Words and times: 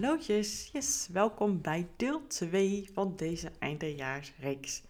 Hallootjes, 0.00 0.68
yes, 0.72 1.08
welkom 1.12 1.60
bij 1.60 1.86
deel 1.96 2.26
2 2.26 2.90
van 2.92 3.12
deze 3.16 3.50
eindejaarsreeks. 3.58 4.82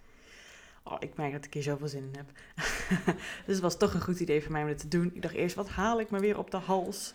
Oh, 0.84 0.96
ik 0.98 1.16
merk 1.16 1.32
dat 1.32 1.44
ik 1.44 1.54
hier 1.54 1.62
zoveel 1.62 1.88
zin 1.88 2.02
in 2.12 2.16
heb. 2.16 2.30
dus 3.46 3.54
het 3.54 3.60
was 3.60 3.76
toch 3.76 3.94
een 3.94 4.00
goed 4.00 4.20
idee 4.20 4.42
voor 4.42 4.52
mij 4.52 4.62
om 4.62 4.68
dit 4.68 4.78
te 4.78 4.88
doen. 4.88 5.10
Ik 5.14 5.22
dacht 5.22 5.34
eerst, 5.34 5.54
wat 5.54 5.68
haal 5.68 6.00
ik 6.00 6.10
me 6.10 6.20
weer 6.20 6.38
op 6.38 6.50
de 6.50 6.56
hals? 6.56 7.14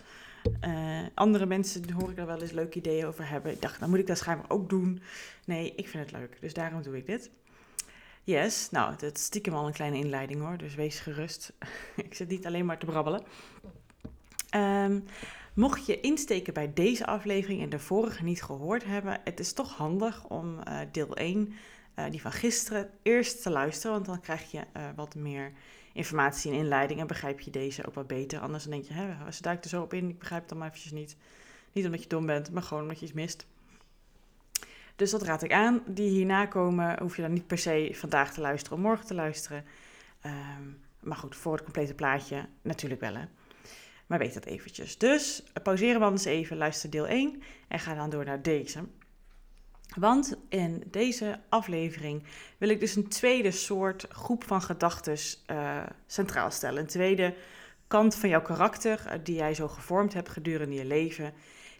Uh, 0.64 1.00
andere 1.14 1.46
mensen 1.46 1.92
hoor 1.92 2.10
ik 2.10 2.16
daar 2.16 2.26
wel 2.26 2.40
eens 2.40 2.50
leuke 2.50 2.78
ideeën 2.78 3.06
over 3.06 3.28
hebben. 3.28 3.52
Ik 3.52 3.62
dacht, 3.62 3.80
dan 3.80 3.90
moet 3.90 3.98
ik 3.98 4.06
dat 4.06 4.18
schijnbaar 4.18 4.50
ook 4.50 4.68
doen. 4.68 5.02
Nee, 5.44 5.74
ik 5.76 5.88
vind 5.88 6.10
het 6.10 6.12
leuk, 6.12 6.40
dus 6.40 6.54
daarom 6.54 6.82
doe 6.82 6.96
ik 6.96 7.06
dit. 7.06 7.30
Yes, 8.22 8.70
nou, 8.70 8.96
dat 8.96 9.16
is 9.16 9.24
stiekem 9.24 9.54
al 9.54 9.66
een 9.66 9.72
kleine 9.72 9.96
inleiding 9.96 10.40
hoor, 10.40 10.56
dus 10.56 10.74
wees 10.74 11.00
gerust. 11.00 11.52
ik 11.96 12.14
zit 12.14 12.28
niet 12.28 12.46
alleen 12.46 12.66
maar 12.66 12.78
te 12.78 12.86
brabbelen. 12.86 13.22
Um, 14.54 15.04
Mocht 15.54 15.86
je 15.86 16.00
insteken 16.00 16.54
bij 16.54 16.72
deze 16.72 17.06
aflevering 17.06 17.62
en 17.62 17.68
de 17.68 17.78
vorige 17.78 18.24
niet 18.24 18.42
gehoord 18.42 18.84
hebben, 18.84 19.20
het 19.24 19.40
is 19.40 19.52
toch 19.52 19.76
handig 19.76 20.24
om 20.24 20.58
uh, 20.68 20.78
deel 20.92 21.16
1, 21.16 21.52
uh, 21.98 22.04
die 22.10 22.20
van 22.20 22.32
gisteren, 22.32 22.90
eerst 23.02 23.42
te 23.42 23.50
luisteren. 23.50 23.92
Want 23.92 24.06
dan 24.06 24.20
krijg 24.20 24.50
je 24.50 24.58
uh, 24.58 24.88
wat 24.96 25.14
meer 25.14 25.52
informatie 25.92 26.52
en 26.52 26.58
inleiding 26.58 27.00
en 27.00 27.06
begrijp 27.06 27.40
je 27.40 27.50
deze 27.50 27.86
ook 27.86 27.94
wat 27.94 28.06
beter. 28.06 28.40
Anders 28.40 28.62
dan 28.62 28.72
denk 28.72 28.84
je, 28.84 28.92
hè, 28.92 29.32
ze 29.32 29.42
duikt 29.42 29.64
er 29.64 29.70
zo 29.70 29.82
op 29.82 29.92
in, 29.92 30.08
ik 30.08 30.18
begrijp 30.18 30.40
het 30.40 30.50
dan 30.50 30.58
maar 30.58 30.68
eventjes 30.68 30.92
niet. 30.92 31.16
Niet 31.72 31.84
omdat 31.84 32.02
je 32.02 32.08
dom 32.08 32.26
bent, 32.26 32.50
maar 32.50 32.62
gewoon 32.62 32.82
omdat 32.82 32.98
je 32.98 33.04
iets 33.04 33.14
mist. 33.14 33.46
Dus 34.96 35.10
dat 35.10 35.22
raad 35.22 35.42
ik 35.42 35.52
aan. 35.52 35.82
Die 35.86 36.10
hierna 36.10 36.46
komen, 36.46 36.98
hoef 37.00 37.16
je 37.16 37.22
dan 37.22 37.32
niet 37.32 37.46
per 37.46 37.58
se 37.58 37.90
vandaag 37.94 38.32
te 38.32 38.40
luisteren 38.40 38.78
of 38.78 38.84
morgen 38.84 39.06
te 39.06 39.14
luisteren. 39.14 39.64
Um, 40.26 40.80
maar 41.00 41.16
goed, 41.16 41.36
voor 41.36 41.52
het 41.52 41.62
complete 41.62 41.94
plaatje 41.94 42.46
natuurlijk 42.62 43.00
wel 43.00 43.14
hè. 43.14 43.24
Maar 44.06 44.18
weet 44.18 44.34
dat 44.34 44.44
eventjes. 44.44 44.98
Dus 44.98 45.42
pauzeren 45.62 45.98
we 45.98 46.04
anders 46.04 46.24
even, 46.24 46.56
luister 46.56 46.90
deel 46.90 47.06
1 47.06 47.42
en 47.68 47.78
ga 47.78 47.94
dan 47.94 48.10
door 48.10 48.24
naar 48.24 48.42
deze. 48.42 48.84
Want 49.96 50.36
in 50.48 50.82
deze 50.90 51.40
aflevering 51.48 52.22
wil 52.58 52.68
ik 52.68 52.80
dus 52.80 52.96
een 52.96 53.08
tweede 53.08 53.50
soort 53.50 54.06
groep 54.08 54.44
van 54.44 54.62
gedachten 54.62 55.16
uh, 55.46 55.82
centraal 56.06 56.50
stellen. 56.50 56.80
Een 56.80 56.86
tweede 56.86 57.34
kant 57.86 58.14
van 58.14 58.28
jouw 58.28 58.42
karakter 58.42 59.02
uh, 59.06 59.12
die 59.22 59.34
jij 59.34 59.54
zo 59.54 59.68
gevormd 59.68 60.14
hebt 60.14 60.28
gedurende 60.28 60.74
je 60.74 60.84
leven. 60.84 61.32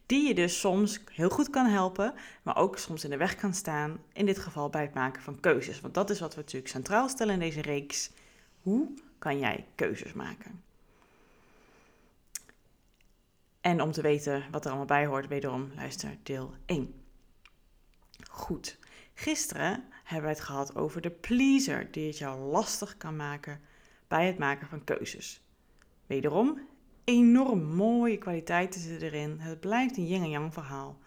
Die 0.06 0.28
je 0.28 0.34
dus 0.34 0.60
soms 0.60 1.00
heel 1.12 1.28
goed 1.28 1.50
kan 1.50 1.66
helpen, 1.66 2.14
maar 2.42 2.56
ook 2.56 2.78
soms 2.78 3.04
in 3.04 3.10
de 3.10 3.16
weg 3.16 3.34
kan 3.34 3.54
staan. 3.54 4.00
In 4.12 4.26
dit 4.26 4.38
geval 4.38 4.70
bij 4.70 4.82
het 4.82 4.94
maken 4.94 5.22
van 5.22 5.40
keuzes. 5.40 5.80
Want 5.80 5.94
dat 5.94 6.10
is 6.10 6.20
wat 6.20 6.34
we 6.34 6.40
natuurlijk 6.40 6.72
centraal 6.72 7.08
stellen 7.08 7.34
in 7.34 7.40
deze 7.40 7.62
reeks. 7.62 8.10
Hoe 8.62 8.94
kan 9.18 9.38
jij 9.38 9.66
keuzes 9.74 10.12
maken? 10.12 10.62
En 13.62 13.82
om 13.82 13.92
te 13.92 14.02
weten 14.02 14.44
wat 14.50 14.64
er 14.64 14.68
allemaal 14.68 14.86
bij 14.86 15.06
hoort, 15.06 15.28
wederom 15.28 15.70
luister 15.74 16.18
deel 16.22 16.54
1. 16.66 16.94
Goed. 18.30 18.78
Gisteren 19.14 19.84
hebben 20.04 20.30
we 20.30 20.36
het 20.36 20.44
gehad 20.44 20.76
over 20.76 21.00
de 21.00 21.10
pleaser 21.10 21.90
die 21.90 22.06
het 22.06 22.18
jou 22.18 22.40
lastig 22.40 22.96
kan 22.96 23.16
maken 23.16 23.60
bij 24.08 24.26
het 24.26 24.38
maken 24.38 24.68
van 24.68 24.84
keuzes. 24.84 25.42
Wederom, 26.06 26.68
enorm 27.04 27.62
mooie 27.62 28.18
kwaliteiten 28.18 28.80
zitten 28.80 29.08
erin. 29.08 29.40
Het 29.40 29.60
blijft 29.60 29.96
een 29.96 30.06
yin 30.06 30.22
en 30.22 30.30
yang 30.30 30.52
verhaal. 30.52 30.98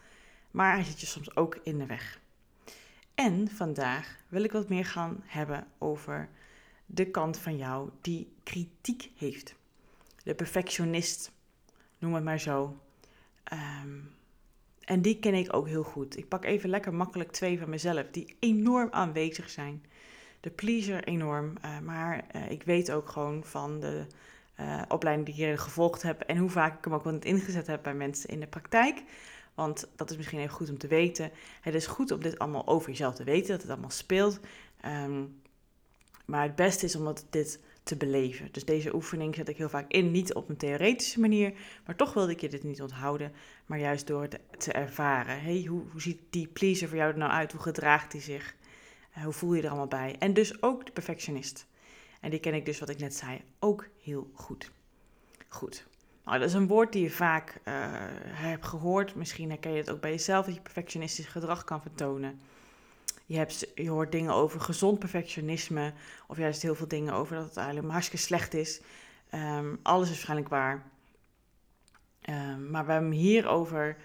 Maar 0.51 0.73
hij 0.73 0.83
zit 0.83 0.99
je 0.99 1.05
soms 1.05 1.35
ook 1.35 1.59
in 1.63 1.77
de 1.77 1.85
weg. 1.85 2.19
En 3.15 3.49
vandaag 3.49 4.17
wil 4.27 4.43
ik 4.43 4.51
wat 4.51 4.69
meer 4.69 4.85
gaan 4.85 5.23
hebben 5.25 5.67
over 5.77 6.29
de 6.85 7.11
kant 7.11 7.37
van 7.37 7.57
jou 7.57 7.89
die 8.01 8.33
kritiek 8.43 9.11
heeft. 9.15 9.55
De 10.23 10.35
perfectionist 10.35 11.31
noem 11.99 12.13
het 12.13 12.23
maar 12.23 12.39
zo. 12.39 12.77
Ehm, 13.43 13.99
en 14.79 15.01
die 15.01 15.19
ken 15.19 15.33
ik 15.33 15.55
ook 15.55 15.67
heel 15.67 15.83
goed. 15.83 16.17
Ik 16.17 16.27
pak 16.27 16.45
even 16.45 16.69
lekker 16.69 16.93
makkelijk 16.93 17.31
twee 17.31 17.59
van 17.59 17.69
mezelf, 17.69 18.05
die 18.11 18.35
enorm 18.39 18.87
aanwezig 18.91 19.49
zijn. 19.49 19.85
De 20.39 20.49
pleaser 20.49 21.03
enorm, 21.03 21.53
uh, 21.65 21.79
maar 21.79 22.25
uh, 22.35 22.51
ik 22.51 22.63
weet 22.63 22.91
ook 22.91 23.09
gewoon 23.09 23.43
van 23.43 23.79
de 23.79 24.05
uh, 24.59 24.81
opleiding 24.87 25.27
die 25.27 25.51
ik 25.51 25.59
gevolgd 25.59 26.01
heb 26.01 26.21
en 26.21 26.37
hoe 26.37 26.49
vaak 26.49 26.77
ik 26.77 26.83
hem 26.83 26.93
ook 26.93 27.03
wel 27.03 27.19
ingezet 27.19 27.67
heb 27.67 27.83
bij 27.83 27.93
mensen 27.93 28.29
in 28.29 28.39
de 28.39 28.47
praktijk. 28.47 29.03
Want 29.53 29.87
dat 29.95 30.09
is 30.09 30.17
misschien 30.17 30.39
even 30.39 30.53
goed 30.53 30.69
om 30.69 30.77
te 30.77 30.87
weten. 30.87 31.31
Het 31.61 31.73
is 31.73 31.87
goed 31.87 32.11
om 32.11 32.21
dit 32.21 32.39
allemaal 32.39 32.67
over 32.67 32.89
jezelf 32.89 33.15
te 33.15 33.23
weten, 33.23 33.47
dat 33.47 33.61
het 33.61 33.71
allemaal 33.71 33.89
speelt. 33.89 34.39
Um, 34.85 35.41
maar 36.25 36.43
het 36.43 36.55
beste 36.55 36.85
is 36.85 36.95
omdat 36.95 37.25
dit 37.29 37.59
te 37.85 37.95
beleven. 37.97 38.47
Dus 38.51 38.65
deze 38.65 38.95
oefening 38.95 39.35
zet 39.35 39.49
ik 39.49 39.57
heel 39.57 39.69
vaak 39.69 39.91
in, 39.91 40.11
niet 40.11 40.33
op 40.33 40.49
een 40.49 40.57
theoretische 40.57 41.19
manier, 41.19 41.53
maar 41.85 41.95
toch 41.95 42.13
wilde 42.13 42.31
ik 42.31 42.41
je 42.41 42.49
dit 42.49 42.63
niet 42.63 42.81
onthouden, 42.81 43.31
maar 43.65 43.79
juist 43.79 44.07
door 44.07 44.21
het 44.21 44.39
te 44.57 44.71
ervaren. 44.71 45.41
Hey, 45.41 45.65
hoe, 45.69 45.83
hoe 45.91 46.01
ziet 46.01 46.19
die 46.29 46.47
pleaser 46.47 46.87
voor 46.87 46.97
jou 46.97 47.11
er 47.11 47.17
nou 47.17 47.31
uit? 47.31 47.51
Hoe 47.51 47.61
gedraagt 47.61 48.11
hij 48.11 48.21
zich? 48.21 48.55
Uh, 49.17 49.23
hoe 49.23 49.33
voel 49.33 49.53
je 49.53 49.61
er 49.61 49.67
allemaal 49.67 49.87
bij? 49.87 50.15
En 50.19 50.33
dus 50.33 50.61
ook 50.61 50.85
de 50.85 50.91
perfectionist. 50.91 51.67
En 52.21 52.29
die 52.29 52.39
ken 52.39 52.53
ik 52.53 52.65
dus, 52.65 52.79
wat 52.79 52.89
ik 52.89 52.99
net 52.99 53.15
zei, 53.15 53.41
ook 53.59 53.87
heel 54.01 54.29
goed. 54.33 54.71
Goed. 55.47 55.87
Nou, 56.25 56.39
dat 56.39 56.47
is 56.47 56.53
een 56.53 56.67
woord 56.67 56.93
die 56.93 57.03
je 57.03 57.11
vaak 57.11 57.61
uh, 57.67 57.73
hebt 58.21 58.65
gehoord. 58.65 59.15
Misschien 59.15 59.49
herken 59.49 59.71
je 59.71 59.77
het 59.77 59.89
ook 59.89 60.01
bij 60.01 60.11
jezelf, 60.11 60.45
dat 60.45 60.55
je 60.55 60.61
perfectionistisch 60.61 61.27
gedrag 61.27 61.63
kan 61.63 61.81
vertonen. 61.81 62.39
Je, 63.25 63.37
hebt, 63.37 63.67
je 63.75 63.89
hoort 63.89 64.11
dingen 64.11 64.33
over 64.33 64.61
gezond 64.61 64.99
perfectionisme, 64.99 65.93
of 66.27 66.37
juist 66.37 66.61
heel 66.61 66.75
veel 66.75 66.87
dingen 66.87 67.13
over 67.13 67.35
dat 67.35 67.45
het 67.45 67.57
eigenlijk 67.57 67.91
hartstikke 67.91 68.25
slecht 68.25 68.53
is. 68.53 68.81
Um, 69.33 69.79
alles 69.81 70.03
is 70.03 70.13
waarschijnlijk 70.13 70.49
waar. 70.49 70.83
Um, 72.29 72.69
maar 72.69 72.85
we 72.85 72.91
hebben 72.91 73.11
hier 73.11 73.47
over 73.47 73.97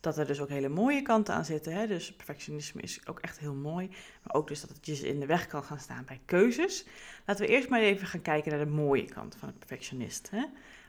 dat 0.00 0.18
er 0.18 0.26
dus 0.26 0.40
ook 0.40 0.48
hele 0.48 0.68
mooie 0.68 1.02
kanten 1.02 1.34
aan 1.34 1.44
zitten. 1.44 1.72
Hè? 1.72 1.86
Dus 1.86 2.12
perfectionisme 2.12 2.82
is 2.82 3.06
ook 3.06 3.18
echt 3.18 3.38
heel 3.38 3.54
mooi. 3.54 3.88
Maar 4.22 4.34
ook 4.34 4.48
dus 4.48 4.60
dat 4.60 4.70
het 4.70 4.86
je 4.86 5.08
in 5.08 5.20
de 5.20 5.26
weg 5.26 5.46
kan 5.46 5.64
gaan 5.64 5.80
staan 5.80 6.04
bij 6.06 6.20
keuzes. 6.24 6.86
Laten 7.26 7.46
we 7.46 7.52
eerst 7.52 7.68
maar 7.68 7.80
even 7.80 8.06
gaan 8.06 8.22
kijken 8.22 8.50
naar 8.50 8.64
de 8.64 8.70
mooie 8.70 9.04
kant 9.04 9.36
van 9.38 9.48
het 9.48 9.58
perfectionist. 9.58 10.30
Hè? 10.30 10.44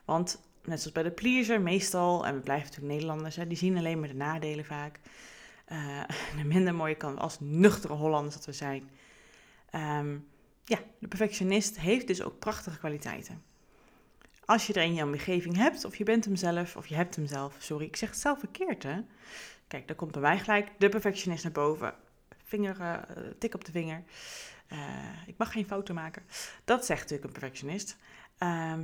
Want 0.05 0.41
net 0.63 0.79
zoals 0.79 0.91
bij 0.91 1.03
de 1.03 1.11
pleaser, 1.11 1.61
meestal, 1.61 2.25
en 2.25 2.35
we 2.35 2.41
blijven 2.41 2.65
natuurlijk 2.65 2.93
Nederlanders, 2.93 3.35
hè, 3.35 3.47
die 3.47 3.57
zien 3.57 3.77
alleen 3.77 3.99
maar 3.99 4.07
de 4.07 4.15
nadelen 4.15 4.65
vaak 4.65 4.99
uh, 5.73 6.03
de 6.37 6.43
minder 6.43 6.75
mooie 6.75 6.95
kant 6.95 7.19
als 7.19 7.39
nuchtere 7.39 7.93
Hollanders 7.93 8.35
dat 8.35 8.45
we 8.45 8.53
zijn. 8.53 8.89
Um, 9.75 10.27
ja, 10.63 10.79
de 10.99 11.07
perfectionist 11.07 11.79
heeft 11.79 12.07
dus 12.07 12.23
ook 12.23 12.39
prachtige 12.39 12.77
kwaliteiten. 12.77 13.43
Als 14.45 14.67
je 14.67 14.73
er 14.73 14.83
in 14.83 14.93
je 14.93 15.03
omgeving 15.03 15.55
hebt, 15.55 15.85
of 15.85 15.95
je 15.95 16.03
bent 16.03 16.25
hem 16.25 16.35
zelf, 16.35 16.75
of 16.75 16.87
je 16.87 16.95
hebt 16.95 17.15
hem 17.15 17.25
zelf, 17.25 17.55
sorry, 17.59 17.85
ik 17.85 17.95
zeg 17.95 18.09
het 18.09 18.19
zelf 18.19 18.39
verkeerd 18.39 18.83
hè. 18.83 19.01
Kijk, 19.67 19.87
daar 19.87 19.95
komt 19.95 20.11
bij 20.11 20.21
mij 20.21 20.39
gelijk 20.39 20.69
de 20.77 20.89
perfectionist 20.89 21.43
naar 21.43 21.51
boven. 21.51 21.93
Vinger, 22.43 22.79
uh, 22.79 22.97
tik 23.39 23.53
op 23.53 23.65
de 23.65 23.71
vinger. 23.71 24.03
Uh, 24.71 24.77
ik 25.27 25.37
mag 25.37 25.51
geen 25.51 25.65
fouten 25.65 25.95
maken. 25.95 26.23
Dat 26.65 26.85
zegt 26.85 27.01
natuurlijk 27.01 27.27
een 27.27 27.39
perfectionist. 27.39 27.97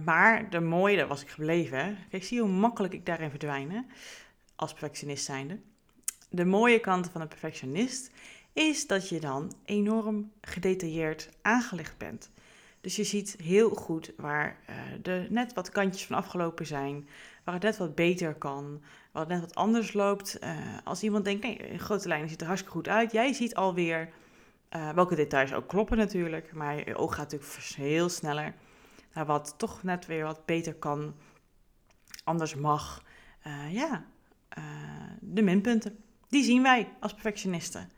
Maar 0.04 0.50
de 0.50 0.60
mooie, 0.60 0.98
daar 0.98 1.08
was 1.08 1.22
ik 1.22 1.30
gebleven. 1.30 1.98
Kijk, 2.10 2.24
zie 2.24 2.42
hoe 2.42 2.50
makkelijk 2.50 2.94
ik 2.94 3.06
daarin 3.06 3.30
verdwijnen. 3.30 3.88
Als 4.56 4.72
perfectionist 4.72 5.26
zijnde 5.26 5.60
de 6.36 6.46
mooie 6.46 6.80
kant 6.80 7.10
van 7.10 7.22
een 7.22 7.28
perfectionist 7.28 8.12
is 8.54 8.88
dat 8.88 9.10
je 9.10 9.20
dan 9.20 9.54
enorm 9.66 10.32
gedetailleerd 10.42 11.30
aangelegd 11.42 11.98
bent. 11.98 12.30
Dus 12.82 12.96
je 12.96 13.04
ziet 13.04 13.36
heel 13.44 13.70
goed 13.70 14.14
waar 14.18 14.60
uh, 14.70 14.76
de 15.02 15.28
net 15.30 15.54
wat 15.54 15.70
kantjes 15.70 16.06
van 16.06 16.16
afgelopen 16.16 16.66
zijn, 16.66 17.08
waar 17.44 17.54
het 17.54 17.64
net 17.64 17.78
wat 17.78 17.96
beter 17.96 18.34
kan, 18.34 18.82
waar 19.12 19.24
het 19.24 19.32
net 19.32 19.42
wat 19.42 19.56
anders 19.56 19.94
loopt. 19.94 20.38
Uh, 20.44 20.58
als 20.84 21.04
iemand 21.04 21.26
denkt, 21.26 21.44
nee, 21.44 21.56
in 21.56 21.80
grote 21.80 22.08
lijnen 22.08 22.30
ziet 22.30 22.42
er 22.42 22.48
hartstikke 22.48 22.78
goed 22.78 22.88
uit. 22.88 23.12
Jij 23.12 23.34
ziet 23.34 23.56
alweer 23.56 24.10
uh, 24.76 24.90
welke 24.90 25.16
details 25.16 25.54
ook 25.54 25.68
kloppen 25.68 25.98
natuurlijk, 25.98 26.54
maar 26.54 26.88
je 26.88 26.96
oog 26.96 27.16
gaat 27.16 27.32
natuurlijk 27.32 27.74
heel 27.76 28.10
sneller 28.10 28.54
naar 29.14 29.26
wat 29.26 29.54
toch 29.58 29.84
net 29.84 30.06
weer 30.06 30.24
wat 30.24 30.46
beter 30.46 30.74
kan, 30.74 31.16
anders 32.24 32.56
mag. 32.56 33.04
ja, 33.70 34.06
de 35.20 35.42
minpunten. 35.42 36.05
Die 36.30 36.44
zien 36.44 36.62
wij 36.62 36.90
als 37.00 37.14
perfectionisten. 37.14 37.90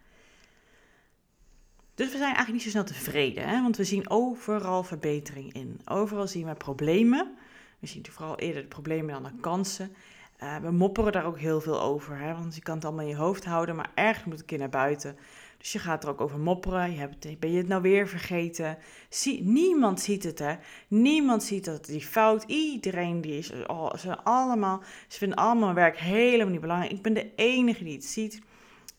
Dus 1.95 2.11
we 2.11 2.17
zijn 2.17 2.35
eigenlijk 2.35 2.53
niet 2.53 2.61
zo 2.61 2.69
snel 2.69 2.83
tevreden, 2.83 3.47
hè? 3.47 3.61
want 3.61 3.77
we 3.77 3.83
zien 3.83 4.09
overal 4.09 4.83
verbetering 4.83 5.53
in. 5.53 5.81
Overal 5.85 6.27
zien 6.27 6.45
we 6.47 6.53
problemen. 6.53 7.37
We 7.79 7.87
zien 7.87 8.05
vooral 8.09 8.37
eerder 8.37 8.61
de 8.61 8.67
problemen 8.67 9.13
dan 9.13 9.23
de 9.23 9.39
kansen. 9.41 9.95
Uh, 10.43 10.57
we 10.57 10.71
mopperen 10.71 11.11
daar 11.11 11.25
ook 11.25 11.39
heel 11.39 11.61
veel 11.61 11.81
over, 11.81 12.17
hè? 12.17 12.33
want 12.33 12.55
je 12.55 12.61
kan 12.61 12.75
het 12.75 12.85
allemaal 12.85 13.03
in 13.03 13.09
je 13.09 13.15
hoofd 13.15 13.45
houden, 13.45 13.75
maar 13.75 13.91
ergens 13.93 14.25
moet 14.25 14.39
een 14.39 14.45
keer 14.45 14.57
naar 14.57 14.69
buiten. 14.69 15.17
Dus 15.57 15.71
je 15.71 15.79
gaat 15.79 16.03
er 16.03 16.09
ook 16.09 16.21
over 16.21 16.39
mopperen. 16.39 16.91
Je 16.91 16.97
hebt, 16.97 17.39
ben 17.39 17.51
je 17.51 17.57
het 17.57 17.67
nou 17.67 17.81
weer 17.81 18.07
vergeten? 18.07 18.77
Zie, 19.09 19.43
niemand 19.43 19.99
ziet 20.01 20.23
het, 20.23 20.39
hè? 20.39 20.55
Niemand 20.87 21.43
ziet 21.43 21.65
dat 21.65 21.85
die 21.85 22.01
fout. 22.01 22.43
Iedereen 22.43 23.21
die 23.21 23.37
is, 23.37 23.51
oh, 23.67 23.93
ze 23.93 24.23
allemaal, 24.23 24.83
ze 25.07 25.17
vinden 25.17 25.37
allemaal 25.37 25.73
werk 25.73 25.97
helemaal 25.97 26.51
niet 26.51 26.61
belangrijk. 26.61 26.91
Ik 26.91 27.01
ben 27.01 27.13
de 27.13 27.35
enige 27.35 27.83
die 27.83 27.95
het 27.95 28.05
ziet. 28.05 28.41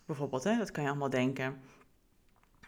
Bijvoorbeeld, 0.06 0.44
hè? 0.44 0.56
Dat 0.56 0.70
kan 0.70 0.82
je 0.82 0.88
allemaal 0.88 1.10
denken. 1.10 1.60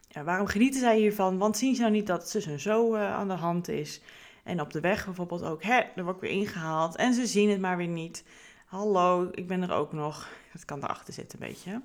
Ja, 0.09 0.25
waarom 0.25 0.47
genieten 0.47 0.81
zij 0.81 0.99
hiervan? 0.99 1.39
Want 1.39 1.57
zien 1.57 1.75
ze 1.75 1.81
nou 1.81 1.93
niet 1.93 2.07
dat 2.07 2.35
en 2.35 2.61
zo 2.61 2.95
uh, 2.95 3.15
aan 3.15 3.29
de 3.29 3.35
hand 3.35 3.69
is? 3.69 4.01
En 4.45 4.61
op 4.61 4.73
de 4.73 4.81
weg 4.81 5.05
bijvoorbeeld 5.05 5.43
ook, 5.43 5.63
hè, 5.63 5.81
er 5.97 6.05
wordt 6.05 6.21
weer 6.21 6.31
ingehaald 6.31 6.97
en 6.97 7.15
ze 7.15 7.27
zien 7.27 7.51
het 7.51 7.61
maar 7.61 7.77
weer 7.77 7.89
niet. 7.89 8.25
hallo, 8.67 9.29
ik 9.33 9.47
ben 9.47 9.63
er 9.63 9.73
ook 9.73 9.93
nog. 9.93 10.29
Dat 10.53 10.65
kan 10.65 10.83
erachter 10.83 11.15
zitten 11.15 11.43
een 11.43 11.49
beetje. 11.49 11.81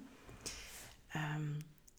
Ehm, 1.07 1.51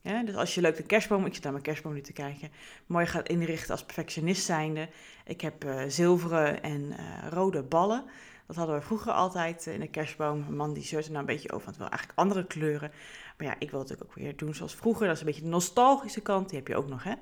dus 0.06 0.35
als 0.35 0.55
je 0.55 0.61
leuk 0.61 0.76
de 0.76 0.82
kerstboom, 0.82 1.26
ik 1.26 1.35
zit 1.35 1.43
naar 1.43 1.53
mijn 1.53 1.64
kerstboom 1.64 1.93
nu 1.93 2.00
te 2.00 2.12
kijken, 2.12 2.50
mooi 2.87 3.06
gaat 3.06 3.29
inrichten 3.29 3.70
als 3.70 3.85
perfectionist 3.85 4.44
zijnde. 4.44 4.88
Ik 5.25 5.41
heb 5.41 5.64
uh, 5.64 5.82
zilveren 5.88 6.62
en 6.62 6.81
uh, 6.81 6.97
rode 7.31 7.62
ballen. 7.62 8.05
Dat 8.47 8.56
hadden 8.56 8.76
we 8.76 8.82
vroeger 8.82 9.12
altijd 9.12 9.67
in 9.67 9.81
de 9.81 9.88
kerstboom. 9.88 10.38
Mijn 10.38 10.56
man 10.56 10.73
die 10.73 10.85
zeurt 10.85 11.05
er 11.05 11.11
nou 11.11 11.20
een 11.20 11.35
beetje 11.35 11.53
over, 11.53 11.64
want 11.64 11.76
wel 11.76 11.88
eigenlijk 11.88 12.19
andere 12.19 12.47
kleuren. 12.47 12.91
Maar 13.38 13.47
ja, 13.47 13.55
ik 13.58 13.70
wil 13.70 13.81
het 13.81 14.03
ook 14.03 14.14
weer 14.14 14.37
doen 14.37 14.55
zoals 14.55 14.75
vroeger. 14.75 15.06
Dat 15.06 15.14
is 15.14 15.20
een 15.20 15.26
beetje 15.26 15.43
de 15.43 15.49
nostalgische 15.49 16.20
kant, 16.20 16.49
die 16.49 16.59
heb 16.59 16.69
je 16.69 16.76
ook 16.76 16.88
nog, 16.88 17.05
hè. 17.05 17.14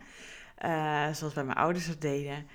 Zoals 1.13 1.35
bij 1.35 1.45
mijn 1.45 1.59
ouders 1.59 1.87
het 1.87 2.01
deden. 2.01 2.47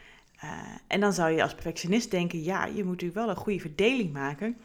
en 0.87 0.99
dan 0.99 1.13
zou 1.13 1.31
je 1.31 1.41
als 1.41 1.53
perfectionist 1.53 2.11
denken, 2.11 2.43
ja, 2.43 2.65
je 2.65 2.83
moet 2.83 2.91
natuurlijk 2.91 3.19
wel 3.19 3.29
een 3.29 3.35
goede 3.35 3.59
verdeling 3.59 4.13
maken 4.13 4.57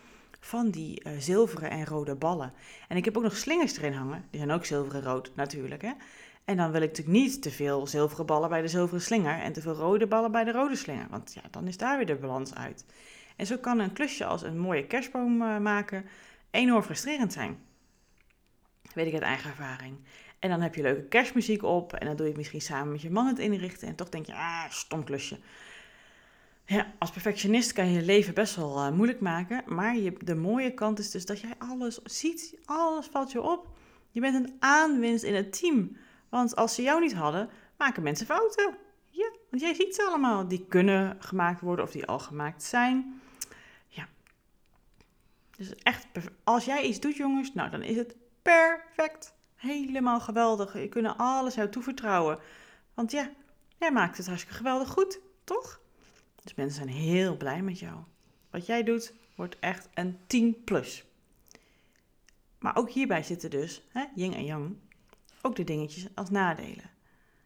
van 0.45 0.71
die 0.71 1.03
uh, 1.07 1.13
zilveren 1.19 1.71
en 1.71 1.87
rode 1.87 2.15
ballen. 2.15 2.53
En 2.89 2.97
ik 2.97 3.05
heb 3.05 3.17
ook 3.17 3.23
nog 3.23 3.37
slingers 3.37 3.77
erin 3.77 3.93
hangen. 3.93 4.25
Die 4.31 4.41
zijn 4.41 4.53
ook 4.53 4.65
zilver 4.65 4.95
en 4.95 5.03
rood 5.03 5.33
natuurlijk. 5.35 5.83
Hè? 5.83 5.93
En 6.45 6.57
dan 6.57 6.71
wil 6.71 6.83
ik 6.83 6.89
natuurlijk 6.89 7.17
niet 7.17 7.43
te 7.43 7.51
veel 7.51 7.87
zilveren 7.87 8.27
ballen 8.27 8.49
bij 8.49 8.61
de 8.61 8.69
zilveren 8.69 9.03
slinger 9.03 9.39
en 9.41 9.53
te 9.53 9.61
veel 9.61 9.75
rode 9.75 10.07
ballen 10.07 10.33
bij 10.33 10.45
de 10.45 10.53
rode 10.53 10.77
slinger. 10.77 11.07
Want 11.11 11.35
ja, 11.35 11.43
dan 11.51 11.67
is 11.67 11.77
daar 11.77 11.97
weer 11.97 12.07
de 12.07 12.17
balans 12.17 12.55
uit. 12.55 12.85
En 13.37 13.47
zo 13.47 13.57
kan 13.57 13.79
een 13.79 13.93
klusje 13.93 14.25
als 14.25 14.43
een 14.43 14.59
mooie 14.59 14.87
kerstboom 14.87 15.43
uh, 15.43 15.59
maken 15.59 16.07
enorm 16.51 16.83
frustrerend 16.83 17.33
zijn. 17.33 17.59
weet 18.95 19.07
ik 19.07 19.13
uit 19.13 19.23
eigen 19.23 19.51
ervaring. 19.51 19.97
En 20.39 20.51
dan 20.51 20.61
heb 20.61 20.75
je 20.75 20.83
leuke 20.83 21.09
kerstmuziek 21.09 21.63
op 21.63 21.93
en 21.93 22.07
dan 22.07 22.17
doe 22.17 22.25
je 22.25 22.31
het 22.31 22.37
misschien 22.41 22.61
samen 22.61 22.93
met 22.93 23.03
je 23.03 23.11
man 23.11 23.27
het 23.27 23.39
inrichten. 23.39 23.89
En 23.89 23.95
toch 23.95 24.09
denk 24.09 24.27
je, 24.27 24.35
ah, 24.35 24.71
stom 24.71 25.05
klusje. 25.05 25.39
Ja, 26.67 26.93
als 26.99 27.11
perfectionist 27.11 27.73
kan 27.73 27.87
je 27.87 27.93
je 27.93 28.05
leven 28.05 28.35
best 28.35 28.57
wel 28.57 28.77
uh, 28.77 28.91
moeilijk 28.91 29.21
maken. 29.21 29.63
Maar 29.67 29.97
je, 29.97 30.13
de 30.25 30.35
mooie 30.35 30.75
kant 30.75 30.99
is 30.99 31.11
dus 31.11 31.27
dat 31.27 31.41
jij 31.41 31.55
alles 31.59 32.03
ziet. 32.03 32.59
Alles 32.65 33.07
valt 33.07 33.33
je 33.33 33.43
op. 33.43 33.67
Je 34.11 34.21
bent 34.21 34.35
een 34.35 34.57
aanwinst 34.59 35.25
in 35.25 35.35
het 35.35 35.59
team. 35.59 35.97
Want 36.29 36.57
als 36.57 36.75
ze 36.75 36.83
jou 36.83 37.01
niet 37.01 37.15
hadden, 37.15 37.51
maken 37.77 38.03
mensen 38.03 38.27
fouten. 38.27 38.77
Ja, 39.11 39.31
want 39.51 39.63
jij 39.63 39.75
ziet 39.75 39.95
ze 39.95 40.03
allemaal. 40.03 40.49
Die 40.49 40.67
kunnen 40.69 41.17
gemaakt 41.19 41.61
worden 41.61 41.85
of 41.85 41.91
die 41.91 42.07
al 42.07 42.19
gemaakt 42.19 42.63
zijn. 42.63 43.21
Ja. 43.89 44.09
Dus 45.57 45.75
echt, 45.75 46.07
als 46.45 46.65
jij 46.65 46.83
iets 46.83 47.01
doet, 47.01 47.17
jongens, 47.17 47.55
nou 47.55 47.71
dan 47.71 47.83
is 47.83 47.97
het 47.97 48.17
perfect. 48.43 49.35
Helemaal 49.55 50.21
geweldig. 50.21 50.75
Je 50.81 50.89
kunnen 50.89 51.17
alles 51.17 51.55
jou 51.55 51.69
toevertrouwen. 51.69 52.39
Want 52.95 53.11
ja, 53.11 53.31
jij 53.79 53.93
maakt 53.93 54.17
het 54.17 54.27
hartstikke 54.27 54.57
geweldig 54.57 54.89
goed, 54.89 55.21
toch? 55.45 55.81
Dus 56.45 56.55
mensen 56.55 56.85
zijn 56.85 56.97
heel 56.97 57.37
blij 57.37 57.63
met 57.63 57.79
jou. 57.79 57.99
Wat 58.51 58.67
jij 58.67 58.83
doet 58.83 59.15
wordt 59.35 59.59
echt 59.59 59.89
een 59.95 60.19
10 60.27 60.65
plus. 60.65 61.05
Maar 62.59 62.77
ook 62.77 62.91
hierbij 62.91 63.23
zitten 63.23 63.51
dus, 63.51 63.83
hè, 63.89 64.05
yin 64.15 64.35
en 64.35 64.45
yang, 64.45 64.77
ook 65.43 65.57
de 65.57 65.65
dingetjes 65.65 66.07
als 66.15 66.31
nadelen. 66.31 66.91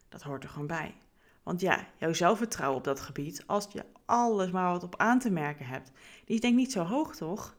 Dat 0.09 0.23
hoort 0.23 0.45
er 0.45 0.51
gewoon 0.51 0.67
bij. 0.67 0.95
Want 1.43 1.61
ja, 1.61 1.87
jouw 1.97 2.13
zelfvertrouwen 2.13 2.79
op 2.79 2.85
dat 2.85 3.01
gebied, 3.01 3.47
als 3.47 3.67
je 3.73 3.85
alles 4.05 4.51
maar 4.51 4.73
wat 4.73 4.83
op 4.83 4.97
aan 4.97 5.19
te 5.19 5.31
merken 5.31 5.67
hebt, 5.67 5.91
die 6.25 6.35
is 6.35 6.41
denk 6.41 6.53
ik 6.53 6.59
niet 6.59 6.73
zo 6.73 6.83
hoog, 6.83 7.17
toch? 7.17 7.57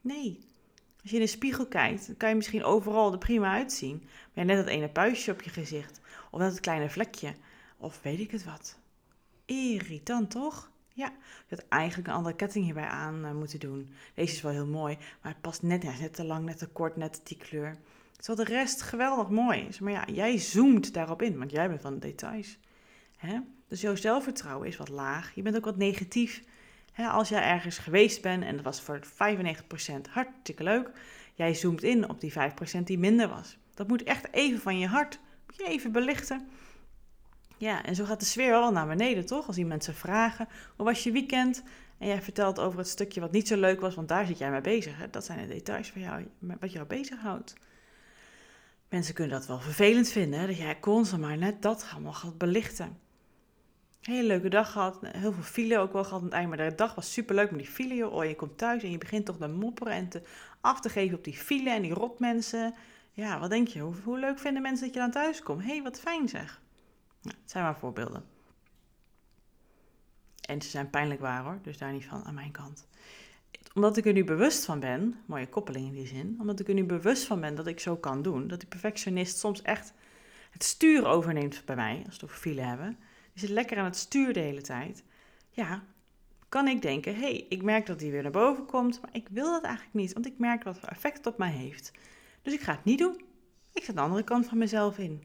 Nee. 0.00 0.40
Als 1.02 1.10
je 1.10 1.16
in 1.16 1.22
de 1.22 1.28
spiegel 1.28 1.66
kijkt, 1.66 2.06
dan 2.06 2.16
kan 2.16 2.28
je 2.28 2.34
misschien 2.34 2.64
overal 2.64 3.12
er 3.12 3.18
prima 3.18 3.52
uitzien. 3.52 3.98
Maar 4.02 4.30
ja, 4.32 4.42
net 4.42 4.56
dat 4.56 4.74
ene 4.74 4.88
puistje 4.88 5.32
op 5.32 5.42
je 5.42 5.50
gezicht, 5.50 6.00
of 6.30 6.40
het 6.40 6.60
kleine 6.60 6.90
vlekje, 6.90 7.34
of 7.76 8.02
weet 8.02 8.20
ik 8.20 8.30
het 8.30 8.44
wat. 8.44 8.78
Irritant, 9.44 10.30
toch? 10.30 10.70
Ja, 10.96 11.12
je 11.48 11.56
had 11.56 11.64
eigenlijk 11.68 12.08
een 12.08 12.14
andere 12.14 12.36
ketting 12.36 12.64
hierbij 12.64 12.86
aan 12.86 13.24
uh, 13.24 13.32
moeten 13.32 13.60
doen. 13.60 13.94
Deze 14.14 14.34
is 14.34 14.42
wel 14.42 14.52
heel 14.52 14.66
mooi, 14.66 14.98
maar 15.22 15.32
het 15.32 15.40
past 15.40 15.62
net, 15.62 15.82
net 15.82 16.14
te 16.14 16.24
lang, 16.24 16.44
net 16.44 16.58
te 16.58 16.66
kort, 16.66 16.96
net 16.96 17.20
die 17.24 17.36
kleur. 17.36 17.76
Terwijl 18.16 18.48
de 18.48 18.54
rest 18.54 18.82
geweldig 18.82 19.28
mooi 19.28 19.60
is. 19.60 19.78
Maar 19.78 19.92
ja, 19.92 20.04
jij 20.12 20.38
zoomt 20.38 20.94
daarop 20.94 21.22
in, 21.22 21.38
want 21.38 21.50
jij 21.50 21.68
bent 21.68 21.80
van 21.80 21.94
de 21.94 21.98
details. 21.98 22.58
Hè? 23.16 23.38
Dus 23.68 23.80
jouw 23.80 23.94
zelfvertrouwen 23.94 24.68
is 24.68 24.76
wat 24.76 24.88
laag. 24.88 25.34
Je 25.34 25.42
bent 25.42 25.56
ook 25.56 25.64
wat 25.64 25.76
negatief. 25.76 26.42
Hè? 26.92 27.06
Als 27.08 27.28
jij 27.28 27.42
ergens 27.42 27.78
geweest 27.78 28.22
bent 28.22 28.44
en 28.44 28.54
dat 28.56 28.64
was 28.64 28.80
voor 28.80 29.00
95% 29.06 30.10
hartstikke 30.10 30.62
leuk. 30.62 30.90
Jij 31.34 31.54
zoomt 31.54 31.82
in 31.82 32.08
op 32.08 32.20
die 32.20 32.32
5% 32.32 32.82
die 32.84 32.98
minder 32.98 33.28
was. 33.28 33.58
Dat 33.74 33.88
moet 33.88 34.02
echt 34.02 34.32
even 34.32 34.60
van 34.60 34.78
je 34.78 34.86
hart. 34.86 35.18
Moet 35.46 35.56
je 35.56 35.64
even 35.64 35.92
belichten. 35.92 36.48
Ja, 37.58 37.84
en 37.84 37.94
zo 37.94 38.04
gaat 38.04 38.20
de 38.20 38.26
sfeer 38.26 38.50
wel 38.50 38.72
naar 38.72 38.86
beneden, 38.86 39.26
toch? 39.26 39.46
Als 39.46 39.56
die 39.56 39.66
mensen 39.66 39.94
vragen, 39.94 40.48
hoe 40.76 40.84
was 40.84 41.02
je 41.02 41.12
weekend? 41.12 41.62
En 41.98 42.06
jij 42.06 42.22
vertelt 42.22 42.58
over 42.58 42.78
het 42.78 42.88
stukje 42.88 43.20
wat 43.20 43.32
niet 43.32 43.48
zo 43.48 43.56
leuk 43.56 43.80
was, 43.80 43.94
want 43.94 44.08
daar 44.08 44.26
zit 44.26 44.38
jij 44.38 44.50
mee 44.50 44.60
bezig. 44.60 44.98
Hè? 44.98 45.10
Dat 45.10 45.24
zijn 45.24 45.46
de 45.46 45.54
details 45.54 45.90
van 45.90 46.00
jou, 46.00 46.26
wat 46.60 46.72
jou 46.72 46.86
bezighoudt. 46.86 47.54
Mensen 48.88 49.14
kunnen 49.14 49.38
dat 49.38 49.46
wel 49.46 49.60
vervelend 49.60 50.08
vinden, 50.08 50.40
hè? 50.40 50.46
dat 50.46 50.56
jij 50.56 50.80
constant 50.80 51.22
maar 51.22 51.36
net 51.36 51.62
dat 51.62 51.86
allemaal 51.92 52.12
gaat 52.12 52.38
belichten. 52.38 52.98
Hele 54.00 54.26
leuke 54.26 54.48
dag 54.48 54.72
gehad, 54.72 54.98
heel 55.06 55.32
veel 55.32 55.42
file 55.42 55.78
ook 55.78 55.92
wel 55.92 56.04
gehad 56.04 56.18
aan 56.18 56.26
het 56.26 56.34
eind, 56.34 56.48
maar 56.48 56.58
de 56.58 56.74
dag 56.74 56.94
was 56.94 57.12
superleuk 57.12 57.50
met 57.50 57.60
die 57.60 57.68
file. 57.68 58.08
Oh, 58.08 58.24
je 58.24 58.34
komt 58.34 58.58
thuis 58.58 58.82
en 58.82 58.90
je 58.90 58.98
begint 58.98 59.26
toch 59.26 59.38
te 59.38 59.48
mopperen 59.48 59.92
en 59.92 60.08
te 60.08 60.22
af 60.60 60.80
te 60.80 60.88
geven 60.88 61.16
op 61.16 61.24
die 61.24 61.36
file 61.36 61.70
en 61.70 61.82
die 61.82 61.94
rotmensen. 61.94 62.74
Ja, 63.12 63.38
wat 63.38 63.50
denk 63.50 63.68
je? 63.68 63.80
Hoe, 63.80 63.94
hoe 64.04 64.18
leuk 64.18 64.38
vinden 64.38 64.62
mensen 64.62 64.84
dat 64.86 64.94
je 64.94 65.00
dan 65.00 65.10
thuis 65.10 65.42
komt? 65.42 65.62
Hé, 65.62 65.70
hey, 65.70 65.82
wat 65.82 66.00
fijn 66.00 66.28
zeg. 66.28 66.60
Het 67.28 67.50
zijn 67.50 67.64
maar 67.64 67.78
voorbeelden. 67.78 68.24
En 70.40 70.62
ze 70.62 70.68
zijn 70.68 70.90
pijnlijk 70.90 71.20
waar 71.20 71.42
hoor, 71.42 71.58
dus 71.62 71.78
daar 71.78 71.92
niet 71.92 72.04
van 72.04 72.24
aan 72.24 72.34
mijn 72.34 72.50
kant. 72.50 72.86
Omdat 73.74 73.96
ik 73.96 74.06
er 74.06 74.12
nu 74.12 74.24
bewust 74.24 74.64
van 74.64 74.80
ben, 74.80 75.14
mooie 75.26 75.48
koppeling 75.48 75.86
in 75.86 75.94
die 75.94 76.06
zin, 76.06 76.36
omdat 76.40 76.60
ik 76.60 76.68
er 76.68 76.74
nu 76.74 76.84
bewust 76.84 77.24
van 77.24 77.40
ben 77.40 77.54
dat 77.54 77.66
ik 77.66 77.80
zo 77.80 77.96
kan 77.96 78.22
doen, 78.22 78.48
dat 78.48 78.60
die 78.60 78.68
perfectionist 78.68 79.38
soms 79.38 79.62
echt 79.62 79.92
het 80.50 80.64
stuur 80.64 81.06
overneemt 81.06 81.62
bij 81.64 81.76
mij, 81.76 81.96
als 81.96 82.04
we 82.04 82.12
het 82.12 82.24
over 82.24 82.36
file 82.36 82.60
hebben. 82.60 82.98
Die 83.32 83.40
zit 83.40 83.50
lekker 83.50 83.78
aan 83.78 83.84
het 83.84 83.96
stuur 83.96 84.32
de 84.32 84.40
hele 84.40 84.60
tijd. 84.60 85.04
Ja, 85.50 85.82
kan 86.48 86.68
ik 86.68 86.82
denken, 86.82 87.14
hé, 87.14 87.20
hey, 87.20 87.46
ik 87.48 87.62
merk 87.62 87.86
dat 87.86 88.00
hij 88.00 88.10
weer 88.10 88.22
naar 88.22 88.30
boven 88.30 88.66
komt, 88.66 89.00
maar 89.00 89.10
ik 89.12 89.28
wil 89.30 89.50
dat 89.50 89.62
eigenlijk 89.62 89.94
niet, 89.94 90.12
want 90.12 90.26
ik 90.26 90.38
merk 90.38 90.62
wat 90.62 90.78
voor 90.78 90.88
effect 90.88 91.16
het 91.16 91.26
op 91.26 91.38
mij 91.38 91.50
heeft. 91.50 91.92
Dus 92.42 92.54
ik 92.54 92.60
ga 92.60 92.72
het 92.72 92.84
niet 92.84 92.98
doen. 92.98 93.24
Ik 93.72 93.84
zet 93.84 93.94
de 93.94 94.00
andere 94.00 94.24
kant 94.24 94.46
van 94.46 94.58
mezelf 94.58 94.98
in 94.98 95.22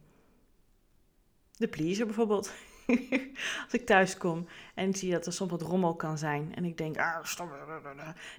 de 1.61 1.67
pleaser 1.67 2.05
bijvoorbeeld. 2.05 2.51
Als 3.63 3.71
ik 3.71 3.85
thuis 3.85 4.17
kom 4.17 4.47
en 4.75 4.93
zie 4.93 5.11
dat 5.11 5.25
er 5.25 5.33
soms 5.33 5.51
wat 5.51 5.61
rommel 5.61 5.95
kan 5.95 6.17
zijn. 6.17 6.55
En 6.55 6.65
ik 6.65 6.77
denk, 6.77 6.97
ah, 6.97 7.23
stop. 7.23 7.49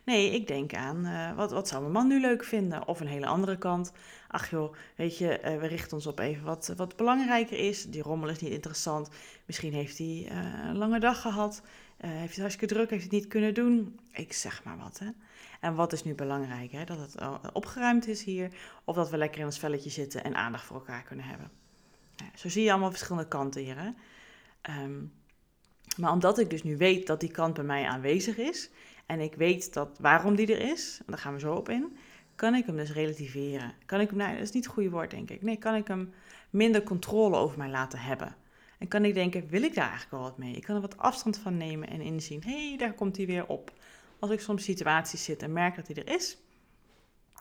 Nee, 0.04 0.30
ik 0.30 0.46
denk 0.46 0.74
aan, 0.74 1.06
uh, 1.06 1.36
wat, 1.36 1.50
wat 1.50 1.68
zou 1.68 1.80
mijn 1.80 1.92
man 1.92 2.06
nu 2.06 2.20
leuk 2.20 2.44
vinden? 2.44 2.86
Of 2.86 3.00
een 3.00 3.06
hele 3.06 3.26
andere 3.26 3.58
kant. 3.58 3.92
Ach 4.28 4.50
joh, 4.50 4.74
weet 4.96 5.18
je, 5.18 5.40
uh, 5.44 5.60
we 5.60 5.66
richten 5.66 5.96
ons 5.96 6.06
op 6.06 6.18
even 6.18 6.44
wat, 6.44 6.72
wat 6.76 6.96
belangrijker 6.96 7.58
is. 7.58 7.84
Die 7.84 8.02
rommel 8.02 8.28
is 8.28 8.38
niet 8.38 8.52
interessant. 8.52 9.08
Misschien 9.46 9.72
heeft 9.72 9.98
hij 9.98 10.28
uh, 10.30 10.68
een 10.68 10.76
lange 10.76 11.00
dag 11.00 11.20
gehad. 11.20 11.62
heeft 11.96 12.30
het 12.30 12.40
hartstikke 12.40 12.74
druk, 12.74 12.90
heeft 12.90 13.02
het 13.02 13.12
niet 13.12 13.26
kunnen 13.26 13.54
doen. 13.54 14.00
Ik 14.12 14.32
zeg 14.32 14.64
maar 14.64 14.78
wat, 14.78 14.98
hè. 14.98 15.08
En 15.60 15.74
wat 15.74 15.92
is 15.92 16.04
nu 16.04 16.14
belangrijk, 16.14 16.72
hè? 16.72 16.84
Dat 16.84 16.98
het 16.98 17.52
opgeruimd 17.52 18.08
is 18.08 18.24
hier. 18.24 18.50
Of 18.84 18.96
dat 18.96 19.10
we 19.10 19.16
lekker 19.16 19.40
in 19.40 19.46
ons 19.46 19.58
velletje 19.58 19.90
zitten 19.90 20.24
en 20.24 20.34
aandacht 20.34 20.64
voor 20.64 20.76
elkaar 20.76 21.02
kunnen 21.02 21.24
hebben 21.24 21.61
zo 22.34 22.48
zie 22.48 22.62
je 22.62 22.70
allemaal 22.70 22.90
verschillende 22.90 23.28
kanten 23.28 23.62
hier. 23.62 23.78
Hè? 23.78 23.90
Ehm, 24.60 25.04
maar 25.96 26.12
omdat 26.12 26.38
ik 26.38 26.50
dus 26.50 26.62
nu 26.62 26.76
weet 26.76 27.06
dat 27.06 27.20
die 27.20 27.30
kant 27.30 27.54
bij 27.54 27.64
mij 27.64 27.86
aanwezig 27.86 28.36
is 28.36 28.70
en 29.06 29.20
ik 29.20 29.34
weet 29.34 29.72
dat 29.72 29.98
waarom 30.00 30.34
die 30.34 30.54
er 30.54 30.70
is, 30.70 31.00
daar 31.06 31.18
gaan 31.18 31.32
we 31.32 31.40
zo 31.40 31.54
op 31.54 31.68
in, 31.68 31.96
kan 32.34 32.54
ik 32.54 32.66
hem 32.66 32.76
dus 32.76 32.92
relativeren. 32.92 33.74
Kan 33.86 34.00
ik 34.00 34.08
hem, 34.08 34.18
nou, 34.18 34.32
dat 34.32 34.42
is 34.42 34.50
niet 34.50 34.64
het 34.64 34.72
goede 34.72 34.90
woord 34.90 35.10
denk 35.10 35.30
ik. 35.30 35.42
Nee, 35.42 35.56
kan 35.56 35.74
ik 35.74 35.88
hem 35.88 36.12
minder 36.50 36.82
controle 36.82 37.36
over 37.36 37.58
mij 37.58 37.68
laten 37.68 37.98
hebben. 37.98 38.36
En 38.78 38.88
kan 38.88 39.04
ik 39.04 39.14
denken, 39.14 39.48
wil 39.48 39.62
ik 39.62 39.74
daar 39.74 39.88
eigenlijk 39.88 40.12
wel 40.12 40.22
wat 40.22 40.38
mee? 40.38 40.54
Ik 40.54 40.62
kan 40.62 40.74
er 40.74 40.80
wat 40.80 40.98
afstand 40.98 41.38
van 41.38 41.56
nemen 41.56 41.88
en 41.88 42.00
inzien, 42.00 42.42
hé, 42.44 42.68
hey, 42.68 42.76
daar 42.76 42.92
komt 42.92 43.16
hij 43.16 43.26
weer 43.26 43.46
op. 43.46 43.72
Als 44.18 44.30
ik 44.30 44.40
soms 44.40 44.64
situaties 44.64 45.24
zit 45.24 45.42
en 45.42 45.52
merk 45.52 45.76
dat 45.76 45.86
hij 45.86 45.96
er 45.96 46.14
is, 46.14 46.38